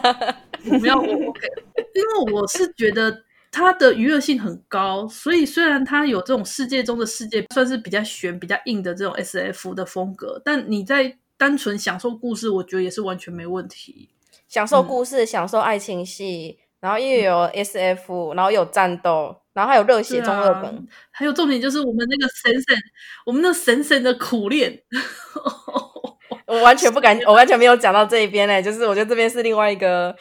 [0.70, 1.48] 我没有，我 OK，
[1.94, 14.10] 因为我是觉得它的娱乐性很高，所以虽然它有这种世界中的世界，算是比较悬、比较硬的这种 SF 的风格，但你在单纯享受故事，我觉得也是完全没问题。
[14.46, 19.36] 享受故事，嗯、享受爱情戏，然后又有 SF，、嗯、然后有战斗。
[19.54, 22.76] 然后还有热血中二本，啊，还有重点就是我们那个神神，
[23.24, 24.82] 我们那神神的苦练，
[26.46, 28.60] 我完全不敢，我完全没有讲到这一边嘞。
[28.60, 30.14] 就是我觉得这边是另外一个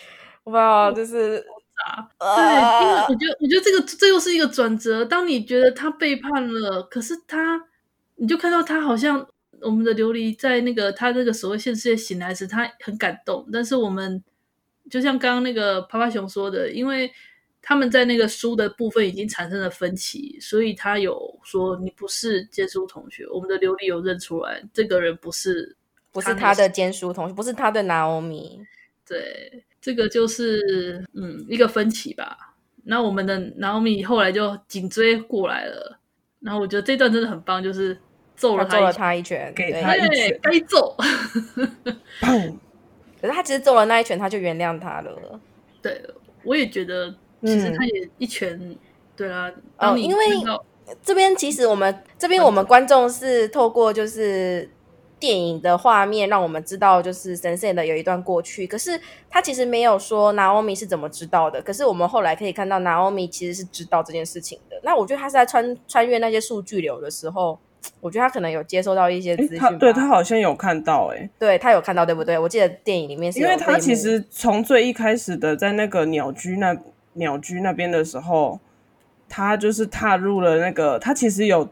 [0.45, 1.43] 哇，就是
[1.85, 2.43] 啊，对，
[2.83, 5.03] 因为我觉得，我觉得这个这又是一个转折。
[5.03, 7.59] 当你觉得他背叛了，可是他，
[8.17, 9.27] 你就看到他好像
[9.61, 13.47] 我们的琉璃在那个他那个所谓现世界醒来时，他很感动。
[13.51, 14.23] 但是我们
[14.91, 17.11] 就像刚刚那个趴趴熊说的，因为
[17.63, 23.26] 他们在那个书的部分已经产生了分歧，所以他有说你不是监书同学。
[23.34, 25.76] 我们的琉璃有认出来，这个人不是。
[26.12, 28.60] 不是他的监书同学，不是他的 Naomi。
[29.04, 32.54] 对，这个就是嗯一个分歧吧。
[32.84, 35.99] 那我们的 Naomi 后来就紧追过来了。
[36.39, 37.97] 然后我觉得这段真的很棒，就是
[38.36, 40.95] 揍了他，揍了他一拳，给他一拳，该揍。
[43.19, 45.39] 可是他其实揍了那一拳，他就原谅他了。
[45.82, 45.99] 对，
[46.43, 48.58] 我也觉得，其实他也一拳。
[48.62, 48.75] 嗯、
[49.15, 50.25] 对啊，哦，因为
[51.01, 54.69] 这边其实我们这边我们观众是透过就是。
[55.19, 61.62] 电影的画面让我们知道，就是 Sensei 的有一段过去，可是他其实没有说 Naomi 是怎么知道的。
[61.62, 64.77] 可是我们后来可以看到，Naomi 其实是知道这件事情的。
[64.84, 67.58] 那我觉得他是在穿穿越那些数据流的时候，
[68.01, 69.58] 我觉得他可能有接收到一些资讯。
[69.58, 72.38] 他对他好像有看到、欸，哎，对他有看到，对不对？
[72.38, 76.75] 我记得电影里面是，因为他其实从最一开始的在那个鸟居那
[77.13, 78.60] 鸟居那边的时候，
[79.28, 81.69] 他就是踏入了那个，他其实有。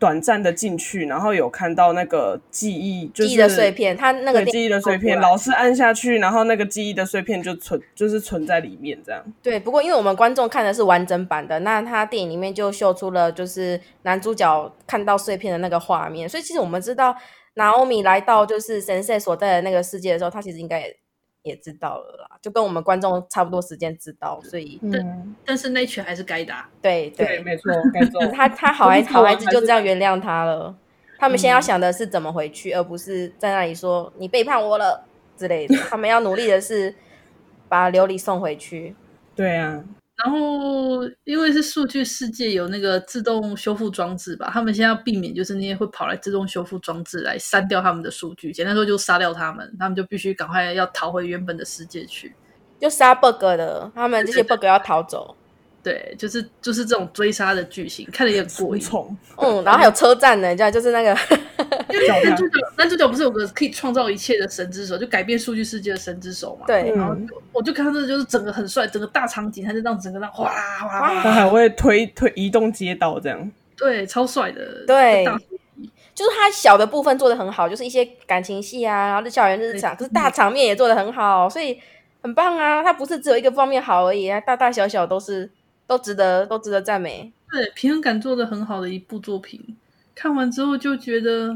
[0.00, 3.94] 短暂的进去，然后有看到那个记忆，就是、记忆的碎片。
[3.94, 9.22] 他那个记忆的碎片，老是按下去，然后那个记忆的碎片就存，就是存在里面这样。
[9.42, 17.14] 对，不过因为我们观众看的是完整版的，那他电影里面就秀出了就是男主角看到碎片的那个画面，所以其实我们知道
[17.56, 20.96] ，Naomi 来到就是 Sensei 所在的那个世界的时候，他其实应该也
[21.42, 28.24] 也知道了啦，就跟我们观众差不多时间知道，所以，但、嗯、但是那拳还是该打，对对，对，没错，该做。
[28.32, 30.74] 他他好孩好孩子就这样原谅他了。
[31.18, 35.04] 他们先要想的是怎么回去，嗯、而不是在那里说你背叛我了
[35.36, 35.76] 之类的。
[35.88, 36.94] 他们要努力的是
[37.68, 38.94] 把琉璃送回去。
[39.34, 39.84] 对啊。
[40.22, 48.52] 然后，因为是数据世界，有那个自动修复装置吧，他们现在要避免就是那些会跑来自动修复装置来删掉他们的数据。
[48.52, 52.34] 简单说，就杀掉他们，他们就必须赶快要逃回原本的世界去，
[52.78, 55.34] 就杀 bug 的，他们这些 bug 要逃走。
[55.82, 58.82] 对，就是就是这种追杀的剧情，看着也很过瘾。
[59.36, 61.16] 嗯，然后还有车站呢，这样就是那个。
[61.90, 66.66] 因为男主角，男主角不是有个可以创造一切的神之手，就改变数据世界的神之手嘛？
[66.66, 66.92] 对。
[66.94, 67.16] 然后
[67.52, 73.50] 我就看到这，就是整个很帅，整个大场景，他就让整个让哗哗，他还会推推移动街道这样。
[73.76, 74.84] 对，超帅的。
[74.86, 75.26] 对。
[76.12, 81.80] 就是他小的部分做的很好，就是一些感情戏啊，然后校园日常，可是大场面也做的很好，所以
[82.22, 82.82] 很棒啊！
[82.82, 85.50] 他不是只有一个方面好而已啊，大大小小都是
[85.90, 87.32] 都值得都值得赞美。
[87.50, 89.76] 对，平衡感做的很好的一部作品，
[90.14, 91.52] 看完之后就觉得。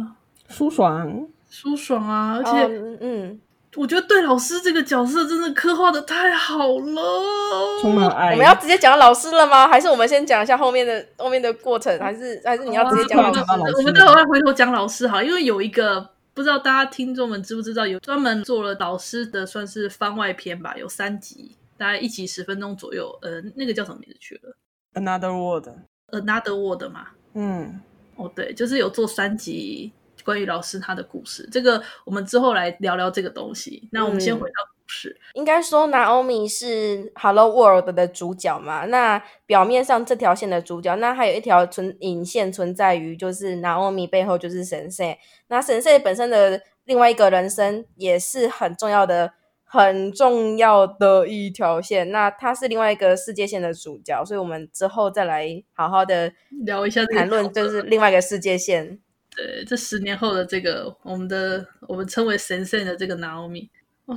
[0.49, 2.37] 舒爽，舒爽啊！
[2.37, 3.41] 而且，嗯，嗯，
[3.77, 8.33] 我觉得对老师这个角色真的刻画的太好了，充满爱。
[8.33, 9.69] 我们要直接讲老师了吗？
[9.69, 11.97] 还是我们先讲一下后面的后面的过程？
[12.01, 13.41] 还是还是你要直接讲老师？
[13.41, 13.47] 啊、
[13.79, 23.17] 我们待会儿回头讲老师好，因为有一个不知道大家听众们知不知道，有专门做了导师的，算是番外篇吧，有三集，大概一集十分钟左右。
[23.23, 24.57] 呃，那个叫什么名字去了
[24.95, 27.09] ？Another World，Another World 嘛。
[27.35, 27.81] 嗯，
[28.17, 29.93] 哦，对，就是有做三集。
[30.23, 33.87] 关于老师他的故事，这个我们之后来聊聊这个东西。
[33.93, 35.15] 那我们先回到故事。
[35.21, 38.87] 嗯、应该说，Naomi 是 Hello World 的主角嘛？
[38.87, 45.19] 那表面上这条线的主角，那还有一条存引线存在于，就是 Naomi 背后就是 Sensei。
[45.49, 49.35] 那 Sensei 本身的另外一个人生也是很重要的、
[49.65, 52.11] 很重要的一条线。
[52.11, 56.33] 那他是另外一个世界线的主角，所以我们之后再来好好的
[56.65, 58.99] 聊一下，谈论就是另外一个世界线。
[59.37, 63.69] 对，这十年后的这个我们的我们称为神圣的这个 Naomi
[64.05, 64.17] 哇，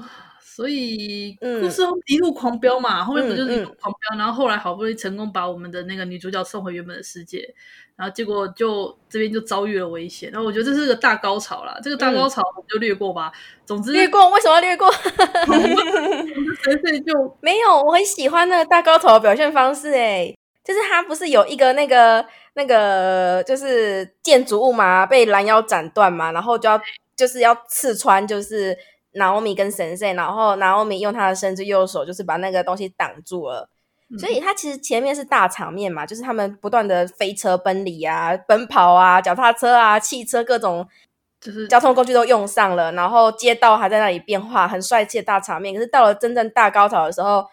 [0.57, 7.53] 所以故事后一路狂飙嘛，嗯、后面不就是一路狂飙，嗯嗯、然后后来好不容易成功把我们的那个女主角送回原本的世界，
[7.95, 13.31] 然后结果就这边就遭遇了危险，然后我觉得这是个大高潮啦，这个大高潮我们就略过吧。
[13.31, 14.91] 嗯、总之略过，为什么要略过？
[16.63, 22.25] 纯粹就 没有，我很喜欢那个大高潮的表现方式，诶就是他不是有一个那个。
[22.55, 26.81] 那个就是建筑物嘛，被拦腰斩断嘛，然后就要
[27.15, 28.75] 就是要刺穿，就是
[29.17, 33.69] Naomi 跟 Sensei，然后 Naomi 用他的伸直右手，就是把那个东西挡住了。
[34.09, 40.87] 嗯、所以他其实前面是大场面嘛，就是他们不断的飞车奔离啊、奔跑啊、脚踏车啊、汽车各种
[41.41, 45.73] 就是交通工具都用上了，然后街道还在那里变化，很帅气的大场面。
[45.73, 47.45] 可是到了真正大高潮的时候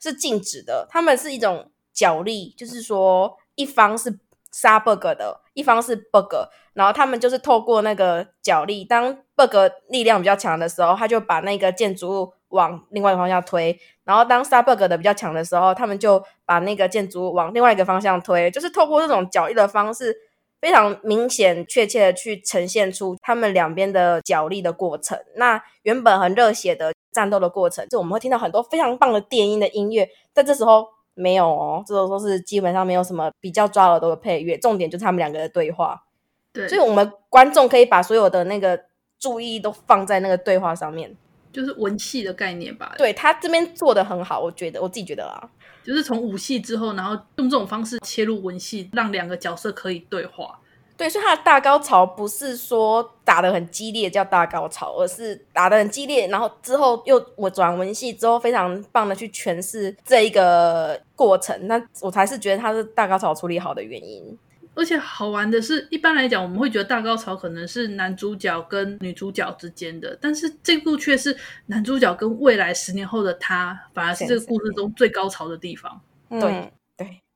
[0.00, 4.18] 是静止的，他们是一种角力，就是说一方是。
[4.56, 6.34] 杀 bug 的一方是 bug，
[6.72, 9.54] 然后他们就是透过那个角力，当 bug
[9.88, 20.16] 力量比较强的时候，他就把那个建筑物往另外一个方向推，然后当 Starbug 的比较强的时候，他们就把那个建筑物往另外一个方向推，就是透过这种角力的方式，
[20.58, 25.18] 非常明显确切的去呈现出他们两边的角力的过程。
[25.34, 36.04] 那原本很热血的战斗的过程，就我们会听到很多非常棒的电音的音乐，在这时候没有哦，这时候是基本上没有什么比较抓耳朵的配乐，重点就是他们两个的对话。
[36.52, 38.80] 对，所以我们观众可以把所有的那个
[39.18, 41.16] 注意都放在那个对话上面。
[41.52, 45.50] 就是文戏的概念吧，对，他这边做的很好，我觉得我自己觉得啦，
[45.82, 50.60] 就是从武戏之后，然后用这种方式切入文戏，让两个角色可以对话。
[50.96, 64.38] 对，所以他的大高潮不是说打的很激烈叫大高潮，而是打的很激烈，然后之后又我转文戏之后，非常棒的去诠释这一个过程，那我才是觉得他是大高潮处理好的原因。
[64.74, 71.34] 而且好玩的是，一般来讲，我们会觉得大高潮可能是男主角跟女主角之间的，但是这部却是
[71.66, 75.98] 男主角跟未来十年后的他，反而是这个故事中最高潮的地方。
[76.28, 76.72] 对对。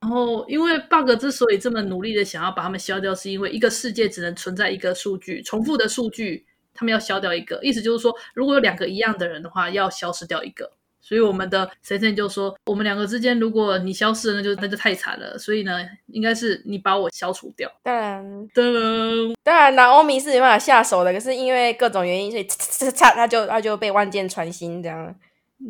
[0.01, 10.71] 对，然后，因为 bug 之所以这么努力的想要把他们消掉，是因为一个世界只能存在一个数据，重复的数据，他们要消掉一个，意思就是说，如果有两个一样的人的话，要消失掉一个。
[11.03, 15.37] 所以我们的神仙就说，我们两个之间，如果你消失了，那就那就太惨了。
[15.37, 17.69] 所以呢，应该是你把我消除掉。
[17.83, 21.11] 当然，当然，当然，拿欧米是没办法下手的。
[21.11, 25.13] 可是因为各种原因，所以嚓，他就他就被万箭穿心这样。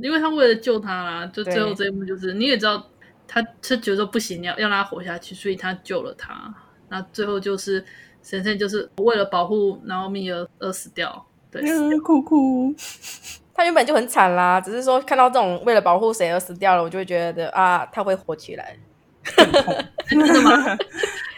[0.04, 2.86] 因为他为了救他啦，就最后这一幕就是你也知道，
[3.34, 6.54] 他他觉得不行，要要让他活下去，所以他救了他。
[6.90, 7.84] 那最后就是
[8.22, 11.26] 神仙就是为了保护然后米而而死掉。
[11.50, 11.62] 对，
[12.00, 12.76] 哭哭。
[13.56, 18.76] 他原本就很惨啦，只是说看到这种为了保护谁而死掉了，我就会觉得啊，他会活起来。
[20.10, 20.78] 真的吗？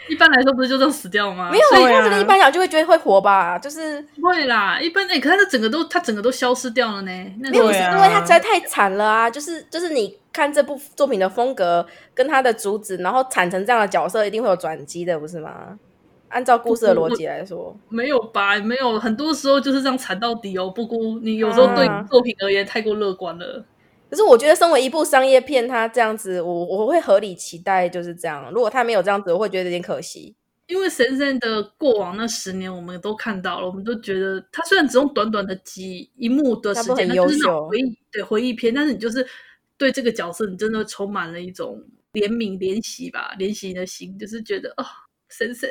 [0.08, 1.50] 一般来说不是就这样死掉吗？
[1.50, 4.80] 没有，他这个一般讲就会觉得会活吧，就是会啦。
[4.80, 7.10] 一般哎、欸，可是他整个都他整个都消失掉了呢。
[7.38, 9.30] 没有，是因为他实在太惨了啊！
[9.30, 15.78] 就是就是你看这部作品的风格跟他的主旨，然后产成这样的角色，一定会有转机的，不是吗？
[16.28, 18.58] 按照故事的逻辑来说，没有吧？
[18.58, 20.68] 没有，很多时候就是这样惨到底哦。
[20.68, 23.64] 不过你有时候对作品而言太过乐观了。
[23.64, 24.10] 啊。
[24.10, 28.50] 可是我觉得，身为一部商业片，它这样子，我我会合理期待就是这样。
[28.52, 30.34] 如果它没有这样子，我会觉得有点可惜。
[30.66, 39.26] 因为神神的过往那十年，我们都看到了，我们都觉得他虽然只用短短的几一幕的时间，他就是那种回忆对回忆片，但是你就是
[39.76, 41.82] 对这个角色，你真的充满了一种
[42.12, 44.84] 怜悯、怜惜吧，怜惜的心，就是觉得哦，
[45.28, 45.70] 神神。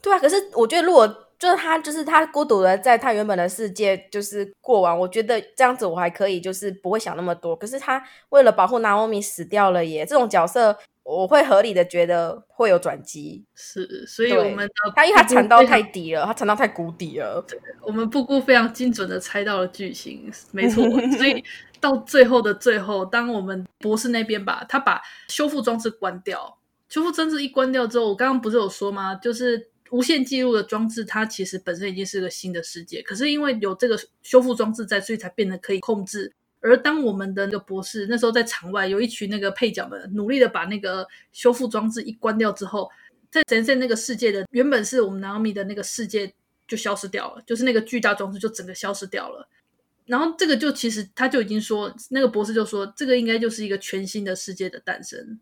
[0.00, 1.06] 对啊，可是我觉得，如果
[1.38, 7.54] 就是他，就是他孤独的在他原本的世界就是过完，我觉得这样子我还可以，就是不会想那么多。
[7.54, 13.44] 可是他为了保护娜欧米死掉了耶，这种角色我会合理的觉得会有转机。
[13.54, 17.44] 是，所以我们他因为他惨到太低了，他惨到太谷底了。
[17.46, 20.82] 对，我们布谷非常精准的猜到了剧情，没错。
[21.16, 21.42] 所以
[21.82, 26.56] 到最后的最后，当我们博士那边把他把修复装置关掉，
[26.88, 29.14] 修复装置一关掉之后，我刚刚不是有说吗？
[29.16, 29.68] 就是。
[29.92, 36.32] 无限记录的装置，它其实本身已经是个新的世界，可是因为有这个修复装置在，所以才变得可以控制。
[36.60, 42.90] 而当我们的那个博士那时候在场外，有一群那个配角们努力的把那个修复装置一关掉之后，
[43.30, 46.32] 在神圣那个世界的原本是我们娜欧米的那个世界
[46.66, 49.46] 就消失掉了，就是那个巨大装置就整个消失掉了。
[50.06, 55.40] 然后这个就其实他就已经说，那个博士就说，这个应该就是一个全新的世界的诞生。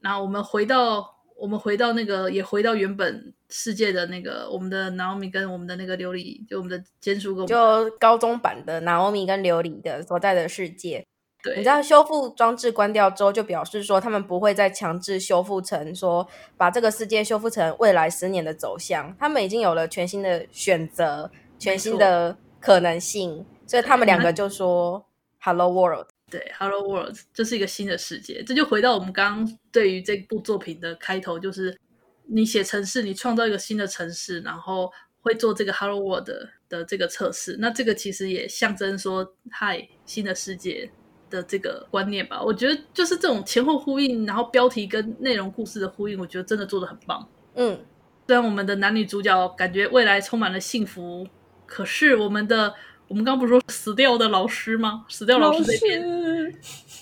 [0.00, 1.16] 然后我们回到。
[1.40, 11.02] 我们回到那个，也回到原本世界的那个，我们的娜欧米跟我们的那个琉璃，就我们的坚叔跟就高中版的娜欧米跟琉璃的所在的世界。
[11.42, 25.06] 对，你知道修复装置关掉之后，就表示说他们不会再强制修复成说把这个世界修复成未来十年的走向，他们已经有了全新的选择，全新的可能性，所以他们两个就说
[25.38, 26.08] “Hello World”。
[26.28, 28.42] 对，Hello World，这是一个新的世界。
[28.42, 31.78] 这就回到我们刚刚对于这部作品的开头，就是
[32.26, 37.58] 你写城市，你创造一个新的城市，然后会做这个 Hello World 的，的这个测试。
[37.60, 40.90] 那这个其实也象征说，嗨，新的世界
[41.30, 42.42] 的这个观念吧。
[42.42, 47.28] 我觉得就是这种前后呼应，然后标题跟内容故事的呼应，我觉得真的做的很棒。
[47.54, 47.80] 嗯，
[48.26, 51.24] 虽然我们的男女主角感觉未来充满了幸福，
[51.66, 52.74] 可是我们的。
[53.10, 55.04] 我们刚刚不是说死掉的老师吗？
[55.08, 56.54] 死掉老师这边，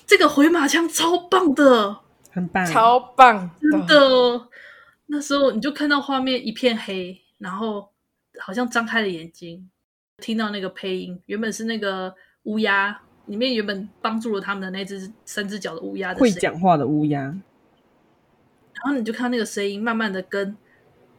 [0.06, 1.98] 这个回马枪超棒的，
[2.30, 4.48] 很棒，超棒，真的。
[5.04, 7.90] 那时候你就看到画面一片黑，然后
[8.40, 9.68] 好像张开了眼睛，
[10.16, 12.14] 听到那个配音，原本是那个
[12.44, 17.20] 乌鸦，里面原本帮助了他们的那只三只脚的乌鸦，会讲话的乌鸦。
[17.20, 17.42] 然
[18.84, 20.56] 后你就看那个声音，慢慢的跟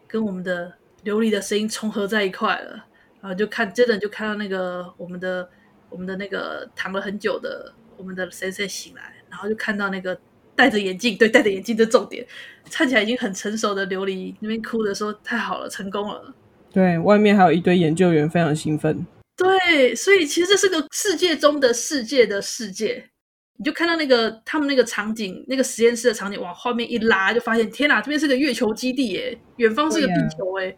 [0.08, 2.86] 跟我们的琉璃的声音重合在一块了。
[3.22, 5.50] 然后就看，接着就看到那个我们的
[5.90, 10.18] 我们的那个躺了很久的我们的先生醒来，然后就看到那个
[10.56, 12.26] 戴着眼镜，对，戴着眼镜的重点，
[12.72, 16.34] 看起来已经很成熟的琉璃那边哭的说：“太好了，成功了。”
[16.72, 19.06] 对，外面还有一堆研究员，非常兴奋。
[19.36, 23.10] 对，所以其实这是个世界中的世界的世界。
[23.58, 30.76] 你就看到那个他们那个场景，那个实验室的场景，往画面一拉，就发现天哪，这边是个月球基地耶，远方是个地球哎，啊、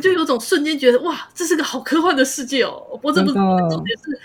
[0.00, 2.86] 就有种瞬间觉得哇，这是个好科幻的世界哦。
[2.92, 4.20] 不过这不是重点是，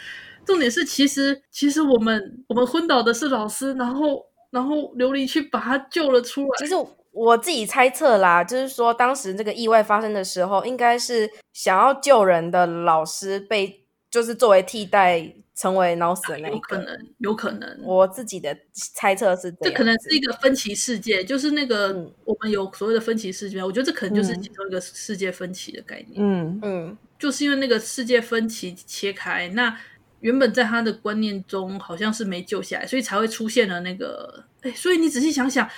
[0.46, 6.50] 重点是其实其实我们我们昏倒的是老师，然后然后琉璃去把他救了出来。
[6.58, 6.74] 其实
[7.12, 13.81] 我自己猜测啦，就是说当时这个意外发生的时候，应该是想要救人的老师被
[14.12, 15.34] 就是作为替代。
[15.54, 17.80] 成为脑死的那一个，有可能，有可能。
[17.84, 23.62] 我自己的猜测是这，这可能是一个分歧世界，就是那个、嗯、我们有所谓的分歧世界。
[23.62, 26.14] 我觉得这可能就是其中一个世界分歧的概念。
[26.16, 29.78] 嗯嗯，就是因为那个世界分歧切开，那
[30.22, 34.44] 原本在他的观念中好像是没救下来，所以才会出现了那个。
[34.62, 35.70] 哎，所以你仔细想想，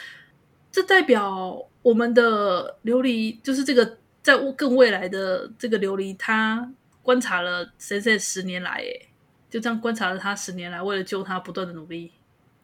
[0.72, 6.72] 这代表我们的琉璃，就是这个在更未来的这个琉璃，他
[7.04, 9.10] 观察了神圣十年来，哎。
[9.50, 12.10] 就这样观察了他十年来，为了救他不断的努力。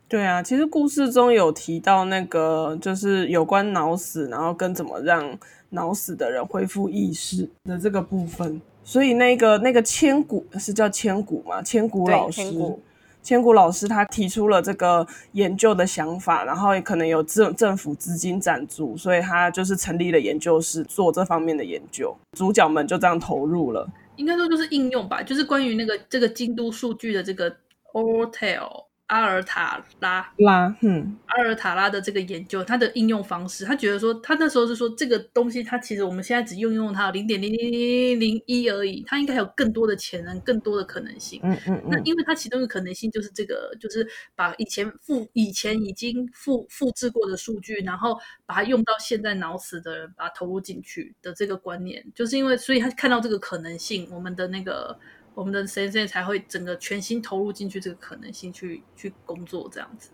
[0.08, 5.38] 对啊，其实故事中有提到那个，就是有关脑死，然后跟怎么让
[5.70, 8.60] 脑死的人恢复意识的这个部分。
[8.84, 11.62] 所以那个那个千古是叫千古嘛？
[11.62, 12.82] 千古老师，千古，
[13.22, 22.18] 千古老师他提出了这个研究的想法，然后也可能有政政府资金赞助，所以他就是成立了研究室做这方面的研究。
[22.36, 23.88] 主角们就这样投入了。
[24.20, 27.49] 应该说就是应用吧，就是关于那个这个京都数据的这个
[27.93, 28.89] Ortel。
[29.10, 41.39] 阿尔塔拉拉，嗯，阿尔塔拉的这个研究，它的应用方式，他觉得说，他那时候是说，这个东西，它其实我们现在只用用它零点零零零零零一而已，它应该还有更多的潜能，更多的可能性。
[41.43, 54.99] 嗯嗯，嗯，那因为它其中的可能性就是这个，就是把以前复以前已经复复制过的数据，然后把它用到现在脑死的人，把它投入进去的这个观念，就是因为所以他看到这个可能性，我们的那个。
[55.40, 60.10] 我们的先生才会整个全心投入进去这个可能性去去工作这样子，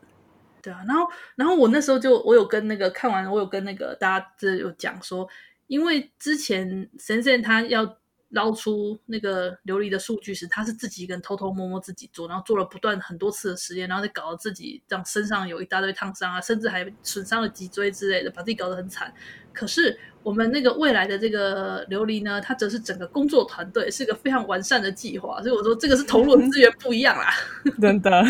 [0.61, 5.27] 对啊，然后然后我那时候就我有跟那个看完，我有跟那个大家这有讲说，
[5.67, 7.97] 因为之前先生他要。
[8.29, 19.13] 捞出那个琉璃的数据时，他是自己一个人偷偷摸摸自己做，然后做了不断很多次的实验，然后再搞得自己这样身上有一大堆烫伤啊，甚至还损伤了脊椎之类的，把自己搞得很惨。
[19.53, 25.39] 可是我们那个未来的这个琉璃呢，它则是整个工作团队，是一个非常完善的计划。
[25.39, 27.29] 所以我说这个是投入的资源不一样啦，
[27.79, 28.23] 真的。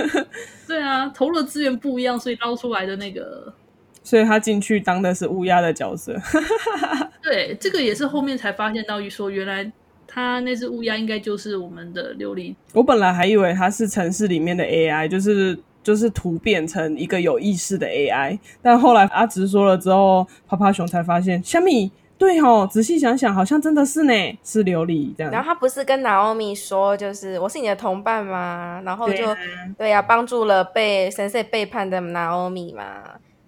[0.66, 3.52] 对啊，投入的资源不一样，所以捞出来的那个。
[4.02, 6.18] 所以他进去当的是乌鸦的角色。
[7.22, 9.70] 对，这个也是后面才发现到，说原来
[10.06, 12.54] 他那只乌鸦应该就是我们的琉璃。
[12.72, 18.36] 我本来还以为他是城市里面的 AI，就是就是突变成一个有意识的 AI。
[18.60, 24.12] 但后来阿直说了之后，趴趴熊才发现，虾米对哦，仔细想想，好像真的是呢，
[24.42, 25.32] 是琉璃这样。
[25.32, 28.80] 然后他不是跟 Naomi 说，就是我是你的同伴吗？
[28.84, 29.24] 然后就
[29.76, 32.84] 对呀、啊，帮、啊、助了被神社背叛的 Naomi 嘛。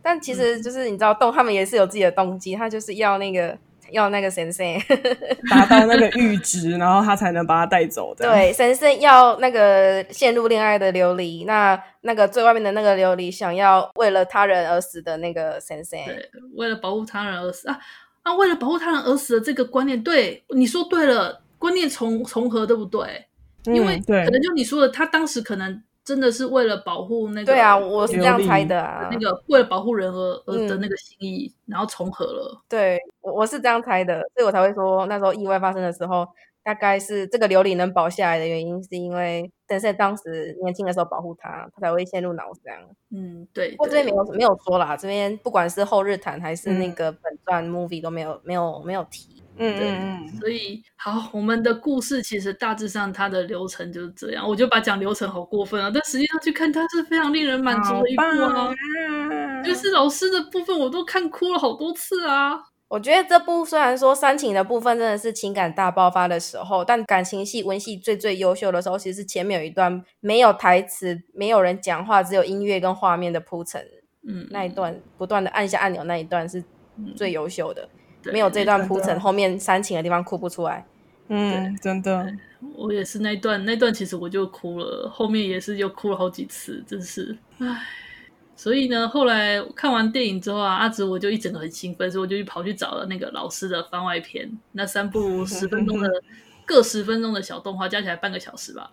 [0.03, 3.57] 但其实就是你知道，动他们也是有自己的动机，他就是要那个
[3.91, 4.67] 要那个先生
[5.51, 8.15] 达到那个阈值，然后他才能把他带走。
[8.15, 17.79] 对，先生要那个陷入恋爱的琉璃，那那个最外面的那个琉璃想要为了他人而死的那个先生，对，为了保护他人而死啊
[18.23, 18.35] 啊！
[18.35, 23.27] 为了保护他人而死的这个观念，对，你说对了，观念重重合，对不对？
[23.65, 25.83] 因为可能就你说的，他当时可能。
[26.07, 29.09] 真的是为了保护那个，对啊，我是这样猜的啊。
[29.11, 32.63] 那个为了保护人而而的那个心意，嗯，然后重合了。
[32.69, 32.97] 对，
[33.27, 36.25] 我我是这样猜的，所以我才会说那时候意外发生的时候，
[36.63, 42.81] 大概是这个琉璃能保下来的原因，是因为等在当时年轻的时候保护他，他才会陷入脑这样。
[43.11, 43.73] 嗯，对。
[43.73, 49.43] 不过这边没有没有说啦，这边不管是后日谈还是那个本传 movie 都没有没有没有提。
[49.59, 54.47] 嗯对嗯，所以好，我们的故事其实大致上它的流程就是这样。
[54.47, 58.71] 我就把讲流程好过分啊，但实际上去看它是非常令人满足的一部啊。
[59.65, 62.61] 就是老师的部分我都看哭了好多次啊。
[62.89, 73.85] 我觉得这部虽然说煽情的部分真的是情感大爆发的时候，但感情戏、文戏最最优秀的时候，其实是前面有一段没有台词、没有人讲话，只有音乐跟画面的铺陈。
[74.29, 76.63] 嗯，那一段不断的按下按钮那一段是
[77.17, 77.89] 最优秀的。
[78.33, 80.85] 没有这段铺陈，后面煽情的地方哭不出来。
[81.29, 82.33] 嗯，真的，
[82.77, 87.67] 我也是那段，那段其实我就哭了，后面也是又哭了好几次，真是唉。
[88.57, 96.11] 所以呢，后来看完电影之后啊，阿紫我就一整个很兴奋，所以我就去跑去找了那个老师的番外篇，那三部 十分钟的
[96.65, 98.91] 各十分钟的小动画，加起来半个小时吧。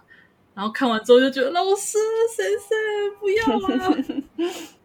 [0.53, 1.97] 然后看完之后就觉得老师
[2.35, 2.77] 先生
[3.19, 3.43] 不要
[3.77, 3.97] 啊。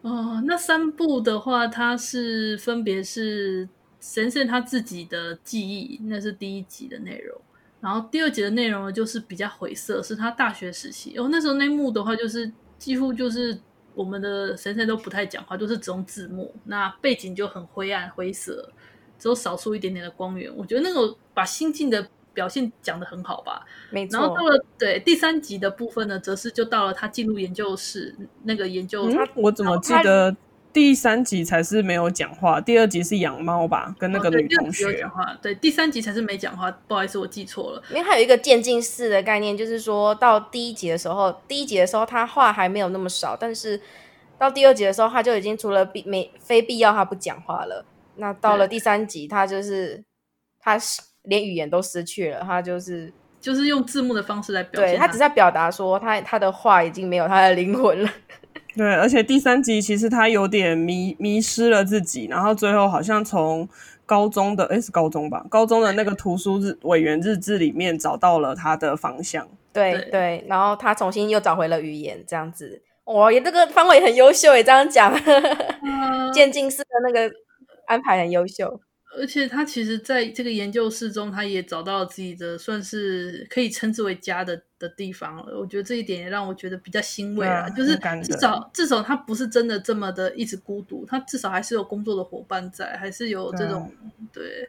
[0.01, 3.68] 哦，那三部的话，它是分别是
[4.01, 7.39] 先生他自己的记忆，那是第一集的内容。
[7.81, 11.18] 然后第二集的内容呢，就是比较晦涩，是他大学时期。
[11.18, 13.59] 哦，那时候那幕的话，就是几乎就是
[13.99, 16.55] 我们的神神都不太讲话，都、就是只用字幕。
[16.66, 18.70] 那背景就很灰暗灰色，
[19.18, 20.49] 只有少数一点点的光源。
[20.57, 23.66] 我觉得那个把心境的表现讲得很好吧。
[23.90, 24.20] 没错。
[24.20, 29.11] 然后到了对第三集的部分呢，则是就到了他进入研究室那个研究。
[29.11, 30.36] 他、嗯、我怎么记得？
[30.79, 34.87] 第三集才是没有讲话，第二集是养猫吧，跟那个女同学。
[34.87, 37.83] 哦、有讲话，对，第三集才是没讲话，不好意思，我记错了。
[37.91, 43.81] 因为还有一个渐进式的概念，就是说到第一集的时候，第一集的时候他话还没有那么少，但是
[44.39, 47.85] 到第二集的时候，他就已经除了必没非必要他不讲话了。
[48.14, 50.05] 那到了第三集，他就是
[50.61, 50.79] 他
[51.24, 58.09] 连语言都失去了，他就是就是用字幕的方式来表现，对，他只在表达说他他的话已经没有他的灵魂了。
[58.79, 63.68] 对，而且第三集其实他有点迷迷失了自己，然后最后好像从
[64.07, 69.49] 高中的诶是高中吧，高中的那个图书日委员日志里面找到了他的方向。
[69.72, 75.12] 对对，对，然后他重新又找回了语言，这样子，哇，也这个方伟很优秀诶，这样讲，
[76.33, 77.29] 渐进式的那个
[77.87, 78.81] 安排很优秀。
[79.16, 85.59] 而且他其实在这个研究室中，他也找到了自己的算是可以称之为家的的地方了。
[85.59, 93.90] 我觉得这一点也让我觉得比较欣慰啊，就是至少至少他不是真的这么的一直孤独，他至少还是有工作的伙伴在，还是有这种
[94.32, 94.68] 对。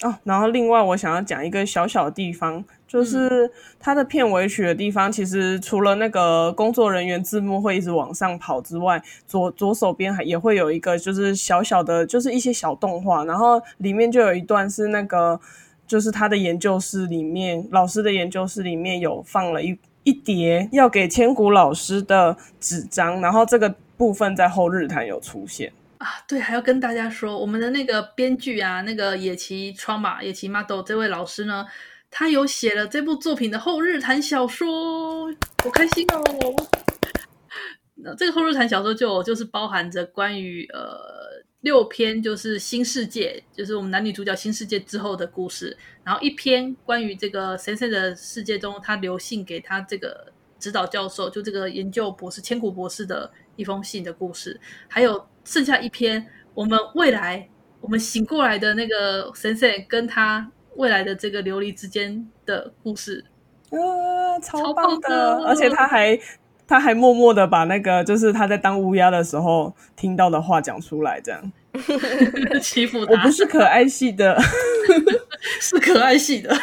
[0.00, 15.38] 对哦，然后另外我想要讲一个小小的地方，就是它的片尾曲的地方，其实除了那个工作人员字幕会一直往上跑之外，左左手边还也会有一个就是小小的，就是一些小动画，然后里面就有一段是那个，
[15.86, 25.70] 就是他的研究室里面，老师的研究室里面有放了一一叠要给千古老师的纸张，然后这个部分在后日谈有出现。
[26.00, 31.66] 啊，对，还要跟大家说，我们的那个编剧啊，那个野崎创马野崎麻斗这位老师呢，
[32.10, 35.30] 他有写了这部作品的后日谈小说，
[35.62, 36.24] 好开心哦！
[38.02, 55.22] 那这个后日谈小说就就是包含着关于呃六篇，就是新世界，就是我们男女主角新世界之后的故事，然后一篇关于这个神圣的世界中，他留信给他这个指导教授，就这个研究博士千古博士的一封信的故事，还有。
[55.50, 56.24] 剩下一篇，
[56.54, 57.48] 我们未来
[57.80, 63.24] 我们醒过来的那个先生跟他未来的这个琉璃之间的故事，
[63.70, 65.08] 啊，超棒的！
[65.08, 66.16] 棒的，而且他还
[66.68, 71.52] 他还默默的把那个就是他在当乌鸦的时候听到的话讲出来，这样
[72.62, 73.12] 欺负他。
[73.14, 74.40] 我不是可爱系的，
[75.58, 76.56] 是可爱系的。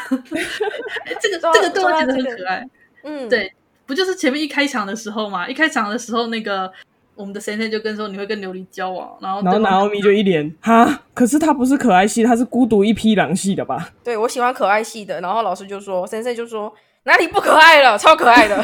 [1.19, 2.65] 这个这个动画真的很可爱。
[3.03, 3.51] 嗯，对，
[3.85, 5.45] 不就是前面一开场的时候嘛？
[5.45, 6.71] 一开场的时候那个。
[7.17, 13.89] 我们的先生就跟说，你会跟琉璃交往，然后然后娜奥米就一脸哈，可是他不是可爱系，他是孤独一匹狼系的吧？
[14.03, 16.71] 对，我喜欢可爱系的，然后老师就说，先生就说
[17.03, 18.55] 哪里不可爱了，超可爱的，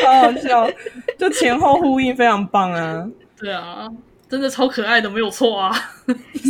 [0.00, 0.70] 超好笑，
[1.18, 3.04] 就前后呼应非常棒啊！
[3.38, 3.88] 对啊，
[4.30, 5.72] 真的超可爱的，没有错啊。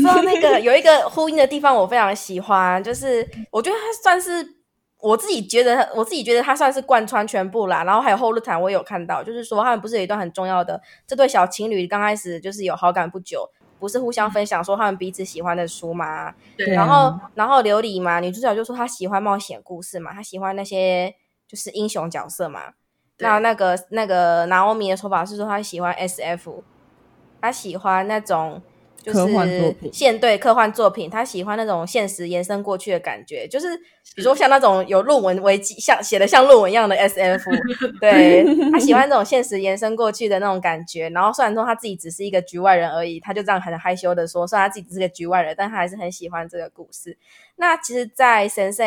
[0.03, 4.56] 说那个有一个呼应的地方，我非常喜欢，就是我觉得他算是。
[5.01, 7.85] 我自己觉得，我自己觉得他算是贯穿全部啦。
[7.85, 16.35] 然后还有后日谈，我也有看到，就是说他们不是有一段很重要的，这对小情侣刚开始就是有好感不久，不是互相分享说他们彼此喜欢的书吗？
[16.57, 16.75] 对。
[16.75, 21.15] 然后，然后琉璃嘛，女主角就说她喜欢冒险故事嘛，她喜欢那些
[21.47, 22.73] 就是英雄角色嘛。
[23.19, 26.63] 那那个那个 Naomi 的说法是说她喜欢 SF，
[27.41, 28.63] 她喜欢那种。
[29.07, 37.45] 就是现对科幻作品，他喜欢那种现实延伸过去的感觉，就是比如说像那种有论文危机，像写的像论文一样的 SF，
[38.01, 41.09] 对，他喜欢这种现实延伸过去的那种感觉。
[41.11, 47.17] 然后虽然说他自己只是一个局外人而已，他就这样很害羞的说，虽然他自己只是个局外人，但他还是很喜欢这个故事。
[47.55, 48.83] 那其实，在神社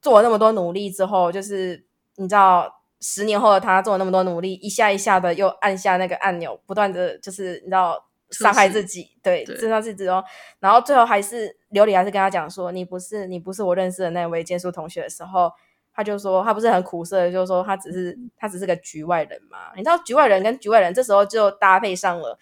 [0.00, 8.00] 做了那么多努力之后，就是你知道，十年后的他做了那么多努力，一下一下的又按下那个按钮，不断的就是你知道。
[8.30, 10.22] 伤害自己，对，知道自己哦。
[10.58, 15.50] 然后最后还是琉璃还是跟他讲说：“你不是，你不是我认识的那位剑术同学的时候，
[15.94, 19.72] 他就说他不是很苦涩，就是说他只是他只是个局外人嘛。
[19.76, 22.36] 你知道局外人跟局外人这时候就搭配上了，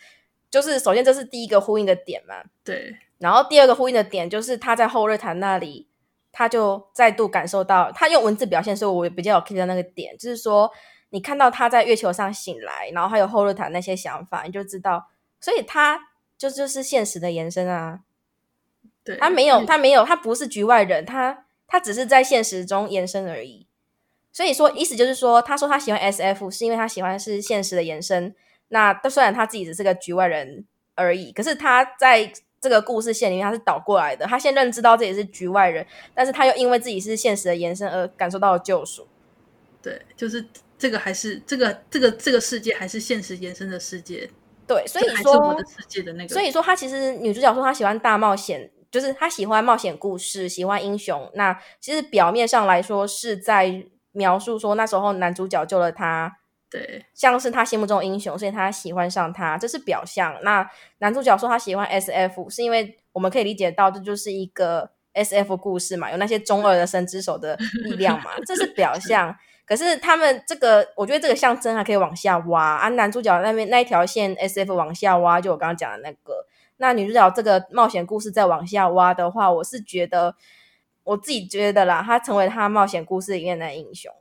[0.50, 2.96] 就是首先这是第一个呼应的点嘛，对。
[3.18, 5.86] 然后第二个呼应的点就是他在后日谈那里，
[6.32, 10.70] 他就再度感受到，他用文字表现，所以我比较有 key 到那个点，就是说
[11.10, 15.08] 你看到他在月球上醒来，然后还有后日谈那些想法，你就知道。”
[15.44, 18.00] 所以他就就是现实的延伸啊，
[19.04, 23.66] 对，他没有，他没有，他不是局外人，他他只是在现实中延伸而已。
[24.32, 28.34] 所以说，意思就是说，他说他喜欢 SF，是因为他喜欢是现实的延伸。
[28.68, 30.64] 那虽然他自己只是个局外人
[30.94, 34.24] 而已，可是他在这个故事线里面他是倒过来的。
[34.24, 39.06] 他先认知到自己是局外人，但是他又因为自己是现实的延伸而感受到了救赎。
[39.82, 40.42] 对，就是
[40.78, 44.30] 这个还是这个这个这个世界还是现实延伸的世界。
[44.66, 45.56] 对，所以说，
[46.28, 48.70] 所以说他其实女主角说她喜欢大冒险。
[48.90, 51.28] 就是她喜欢冒险故事，喜欢英雄。
[51.34, 56.32] 那其实表面上来说是在描述说那时候男主角救了她，
[56.70, 60.38] 对，像是他心目中的英雄，所以他喜欢上他，这是表象。
[60.42, 60.64] 那
[60.98, 69.36] 男主角说他喜欢 SF，是因为我们可以理解到这就是一个 SF 故事嘛，有那些中二的神之手的力量嘛，这是表 象。
[69.76, 72.88] 是可是他们这个，我觉得这个象征还可以往下挖啊。
[72.90, 76.46] 男主角那边那一条线 SF 往下挖，就我刚刚讲的那个。
[76.78, 80.34] 那女主角这个冒险故事再往下挖的话，我是觉得
[81.04, 84.12] 我自己觉得啦，她成为她冒险故事里面的英雄，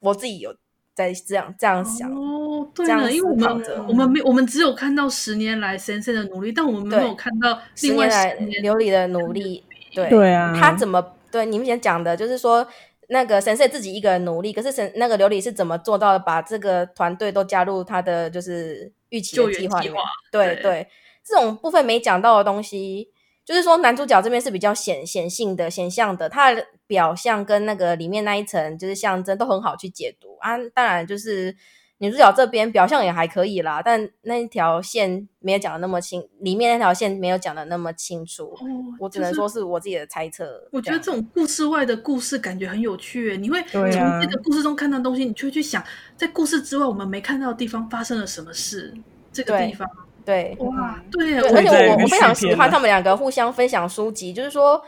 [0.00, 0.54] 我自己有
[0.94, 9.64] 在这样这样想哦，对了，因为我们我们没我们只有看到十年来先生的努力，但我们没有看到另外十年来琉璃的努力，
[9.94, 12.64] 对对啊，他怎么对你们先讲的，就是说
[13.08, 19.96] 那个神社自己一个人努力，可是神那个琉璃是怎么做到的，把这个团队都加入他的就是预期的计划里面，
[20.30, 20.62] 对对。
[20.62, 20.88] 对
[21.26, 23.08] 这种部分没讲到的东西，
[23.46, 30.58] 就是说男主角这边是比较显显性的、显象的，他的表象跟那个里面那一层就是象征都很好去解读啊。
[30.74, 31.56] 当然，就是
[31.98, 38.46] 女主角这边表象也还可以啦，但那一条线没有讲的那么清，里面那条线没有讲的那么清楚。
[38.46, 38.66] 哦，
[38.98, 40.68] 我只能说是我自己的猜测。
[40.72, 45.82] 我觉得这种故事外的故事感觉很有趣，你会从这个故事中看到东西，你就会去想，
[46.16, 48.92] 在故事之外我们没看到的地方发生了什么事，
[49.32, 49.88] 这个地方。
[50.24, 54.82] 对，哇，对，而且我我非常喜欢他们两个互相分享书籍，就是说，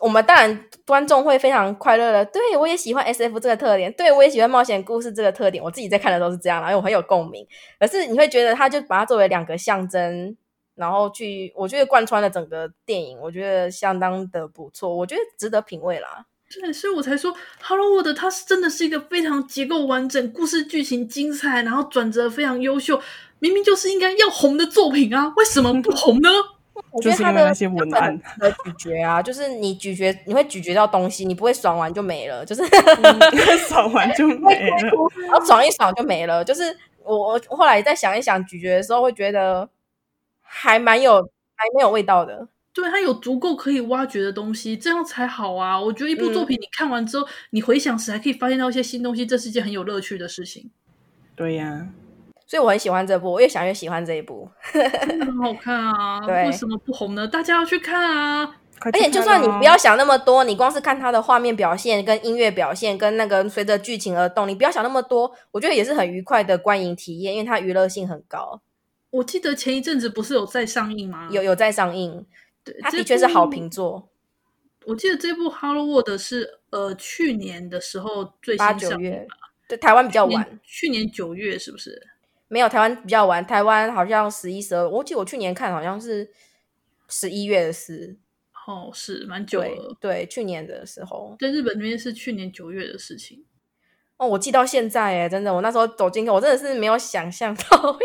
[0.00, 2.24] 我们当然观众会非常快乐的。
[2.26, 5.62] 对，我也喜欢 SF 这个特点，对，我也喜欢冒险故事这个特点。
[5.62, 7.46] 我自己在看的时候是这样，然后我很有共鸣。
[7.80, 10.36] 可是你会觉得他就把它作为两个象征，
[10.76, 16.26] 然后去，我觉得贯穿了整个电影，我觉得相当的不错，我觉得值得品味啦。
[16.60, 17.30] 对，所以我才说
[17.62, 22.98] 《Hollow World》它是真的是一个非常结构完整、故事剧情精彩，然后转折非常优秀。
[23.40, 26.30] 明明就是应该要红的作品啊，为什么不红呢？
[26.90, 32.62] 我觉得他的那些文案的咀嚼啊，就是你咀嚼，你会咀嚼到东西，你不会爽完就没了，就是
[33.68, 36.44] 爽完就没了，然后爽一爽就没了。
[36.44, 39.68] 就是我我后来再想一想咀嚼的时候，会觉得
[40.40, 42.48] 还蛮有还没有味道的。
[42.72, 45.80] 对，它有足够可以挖掘的东西，这样才好啊！
[45.80, 50.70] 我觉得一部作品你看完之后，嗯、你回想时还可以发现到一些新东西，这是一件很有乐趣的事情。
[51.34, 51.88] 对呀。
[52.48, 56.18] 所以我很喜欢这部，我越想越喜欢这一部，很好看啊！
[56.26, 57.28] 对，为什么不红呢？
[57.28, 58.56] 大家要去看啊！
[58.80, 68.62] 而且就算你不要想那么多，你光是看它的画面表现、跟音乐表现、跟那个随着剧情而动，你不要想那么多，我觉得也是很愉快的观影体验，因为它娱乐性很高。
[69.10, 71.28] 我记得前一阵子不是有在上映吗？
[71.30, 72.24] 有有在上映，
[72.64, 74.08] 对，它的确是好评作。
[74.86, 79.26] 我记得这部《Hollow World》是呃去年的时候最新上映，八九月，
[79.68, 82.00] 对，台湾比较晚，去年九月是不是？
[82.48, 84.88] 没有，台湾比较晚，台湾好像十一、十二。
[84.88, 86.30] 我记得我去年看好像是
[87.08, 88.18] 十一月的事。
[88.66, 89.96] 哦，是蛮久了。
[89.98, 93.44] 对，对，去年的时候，在日本那边是去年九月的事情。
[94.18, 97.98] 哦，我记到现在哎，真的，我那时候走进去，我真的是没有想象到。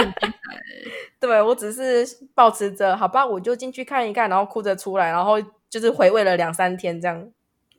[1.20, 5.34] 对，我只是抱持着好吧，我就进去看一看，然后哭着出来，然后
[5.68, 7.30] 就是回味了两三天这样。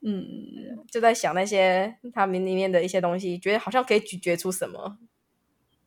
[0.01, 0.23] 嗯，
[0.91, 4.97] 就在想那些他们里面的一些东西，觉得好像可以咀嚼出什么。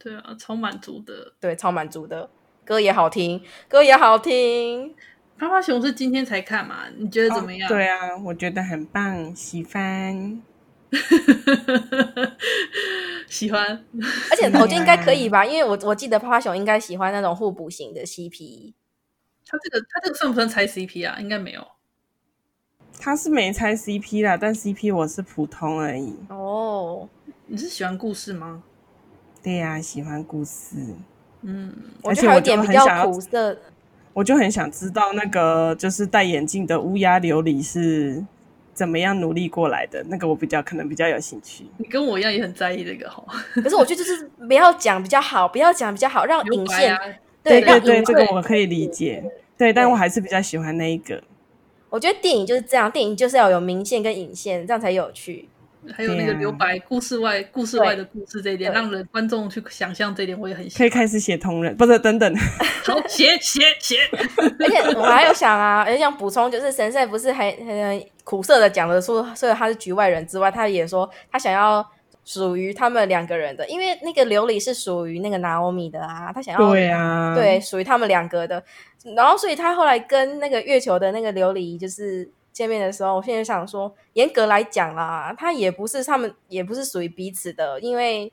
[0.02, 1.34] 对啊，超满足的。
[1.38, 2.30] 对，超满足的，
[2.64, 4.94] 歌也好听，歌也好听。
[5.38, 6.84] 趴趴熊是今天才看嘛？
[6.96, 7.68] 你觉得怎么样？
[7.68, 10.42] 哦，对啊，我觉得很棒，喜欢，
[13.28, 13.84] 喜欢。
[14.30, 18.72] 而且我觉得应该可以吧， 因为我我记得趴趴熊应该喜欢那种互补型的 CP。
[19.46, 21.18] 他这个他这个算不算猜 CP 啊？
[21.20, 21.66] 应该没有。
[22.98, 26.14] 他是没猜 CP 啦，但 CP 我是普通而已。
[26.28, 27.08] 哦，
[27.46, 28.62] 你是喜欢故事吗？
[29.42, 30.76] 对呀、啊，喜欢故事。
[31.42, 31.72] 嗯，
[32.02, 33.10] 而且我就很想要，
[34.12, 38.22] 我就很想知道那个就是戴眼镜的乌鸦琉璃是
[38.74, 40.04] 怎么样努力过来的。
[40.08, 41.64] 那个我比较可能比较有兴趣。
[41.78, 43.24] 你跟我一样也很在意这个哈。
[43.54, 46.94] 可是我觉得就是不要讲比较好，不要讲比较好，让引线。
[46.94, 47.00] 啊、
[47.42, 49.24] 对对对，这个我可以理解。
[49.56, 51.22] 对，但我还是比较喜欢那一个。
[51.88, 55.48] 我觉得电影就是这样，电影就是要有明线跟引线，这样才有趣。
[55.92, 60.78] 还有那个留白，故事外、故事外的故事这一点，让人观众去想象这一点，我也很喜欢。
[60.78, 62.34] 可以开始写同人，不是等等，
[62.84, 63.96] 好，写写写。
[64.58, 71.84] 而且我还有想啊，而且想补充，就是神社不是还很苦涩的讲了说，除了他是局外人之外，他也说他想要
[72.24, 78.62] 属于他们两个人的，因为那个琉璃是属于那个 Naomi 的啊，他想要对啊，对，属于他们两个的。
[79.16, 88.30] 然后，所以他后来跟那个月球的那个琉璃就是见面的时候，我现在想说，严格来讲啦，他也不是他们，也不是属于彼此的，因为。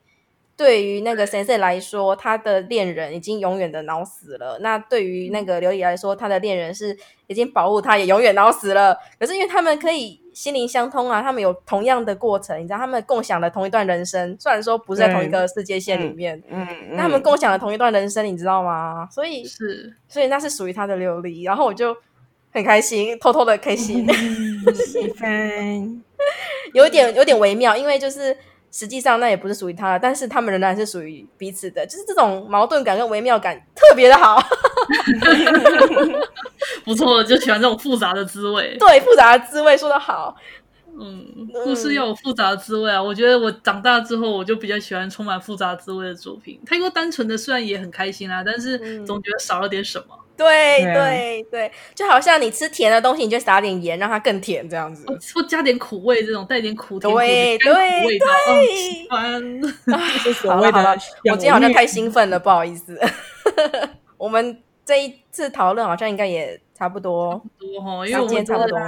[0.57, 4.57] 对于那个先生来说，他的恋人已经永远的脑死了。
[4.59, 6.97] 那对于那个琉璃来说，他的恋人是
[7.28, 8.97] 已经保护他，也永远脑死了。
[9.19, 14.36] 可是因为他们可以心灵相通啊，他们有同样的过程，你知道，他们共享了同一段人生。
[14.39, 19.07] 虽然说不是在同一个世界线里面，嗯，但他们共享了同一段人生，你知道吗？
[19.11, 21.45] 所以是，所以那是属于他的琉璃。
[21.45, 21.95] 然后我就
[22.58, 24.05] 很开心，偷偷的开心，
[24.74, 26.03] 喜欢，
[26.74, 28.36] 有点有点微妙，因为就是。
[28.70, 34.43] 实际上那也不是属于他的，但是他们仍然是属于彼此的，就是这种矛盾感跟微妙感特别的好，
[36.84, 38.76] 不错，就喜欢这种复杂的滋味。
[38.78, 40.36] 对，复杂的滋味说的好。
[40.99, 43.01] 嗯，故事要有复杂的滋味啊！
[43.01, 46.60] 我觉得我长大之后，我就比较喜欢充满复杂滋味的作品。
[46.66, 50.26] 太过单纯的虽然也很开心啊，但是总觉得少了点什么。
[50.38, 59.42] 对对对，就好像你吃甜的东西，你就撒点盐，让它更甜，这样子，或加点苦味，这种带点苦甜对对对，喜欢。
[60.48, 60.98] 好了 好了，
[61.32, 63.00] 我今天好像太兴奋了，不好意思。
[64.18, 68.80] 我们这一次讨论好像应该也差不多，差不多哈，因为我们今天差不多。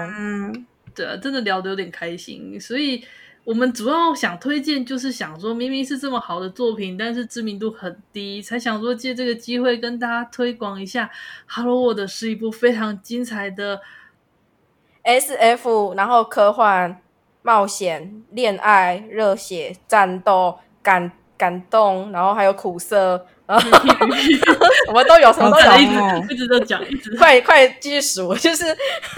[0.95, 3.03] 对啊，真的聊得有点开心，所以
[3.45, 11.09] 我们主要想推荐，就是想说，明明是这么好的作品，但是知名度很低，才想说借这个机会跟大家推广一下。
[11.47, 13.81] Hello World 是一部非常精彩的
[15.03, 17.01] SF，然后科幻、
[17.41, 23.25] 冒险、恋爱、热血、战斗、感感动，然后还有苦涩。
[24.87, 28.65] 我们都有什么都有，哦、一直在讲，一直快 快继续数，就是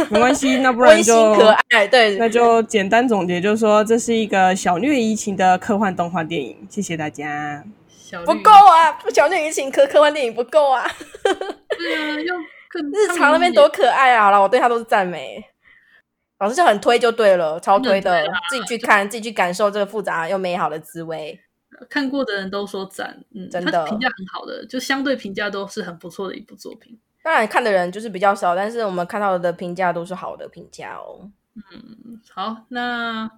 [0.10, 7.64] 没关系， 那不然就温馨可爱，对，那就简单总结，就是说这是一个小虐怡情的科幻动画电影，谢谢大家。
[8.26, 10.86] 不够啊，小虐怡情科科幻电影不够啊，
[11.24, 12.36] 对啊，要
[12.70, 14.26] 更日常那边多可爱啊！
[14.26, 15.42] 好了，我对他都是赞美，
[16.40, 21.40] 老师就很推就对了，超推的，自己去看，自己去感受这个复杂又美好的滋味。
[21.90, 27.00] 看过的人都说赞，嗯，真的评价很好的，就相对评价都是很不错的一部作品。
[27.24, 31.30] 当然看的人就是比较少，但是我们看到的评价都是好的评价哦。
[31.56, 33.30] 嗯，好，那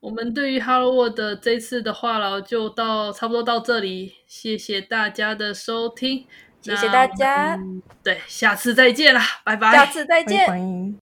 [0.00, 6.26] 我们对于 Hello World 的这次的话痨就到差不多到这里，谢谢大家的收听，
[6.60, 7.58] 谢谢大家，
[8.02, 10.46] 对，下次再见啦，拜拜，下次再见。
[10.46, 11.05] 拜拜。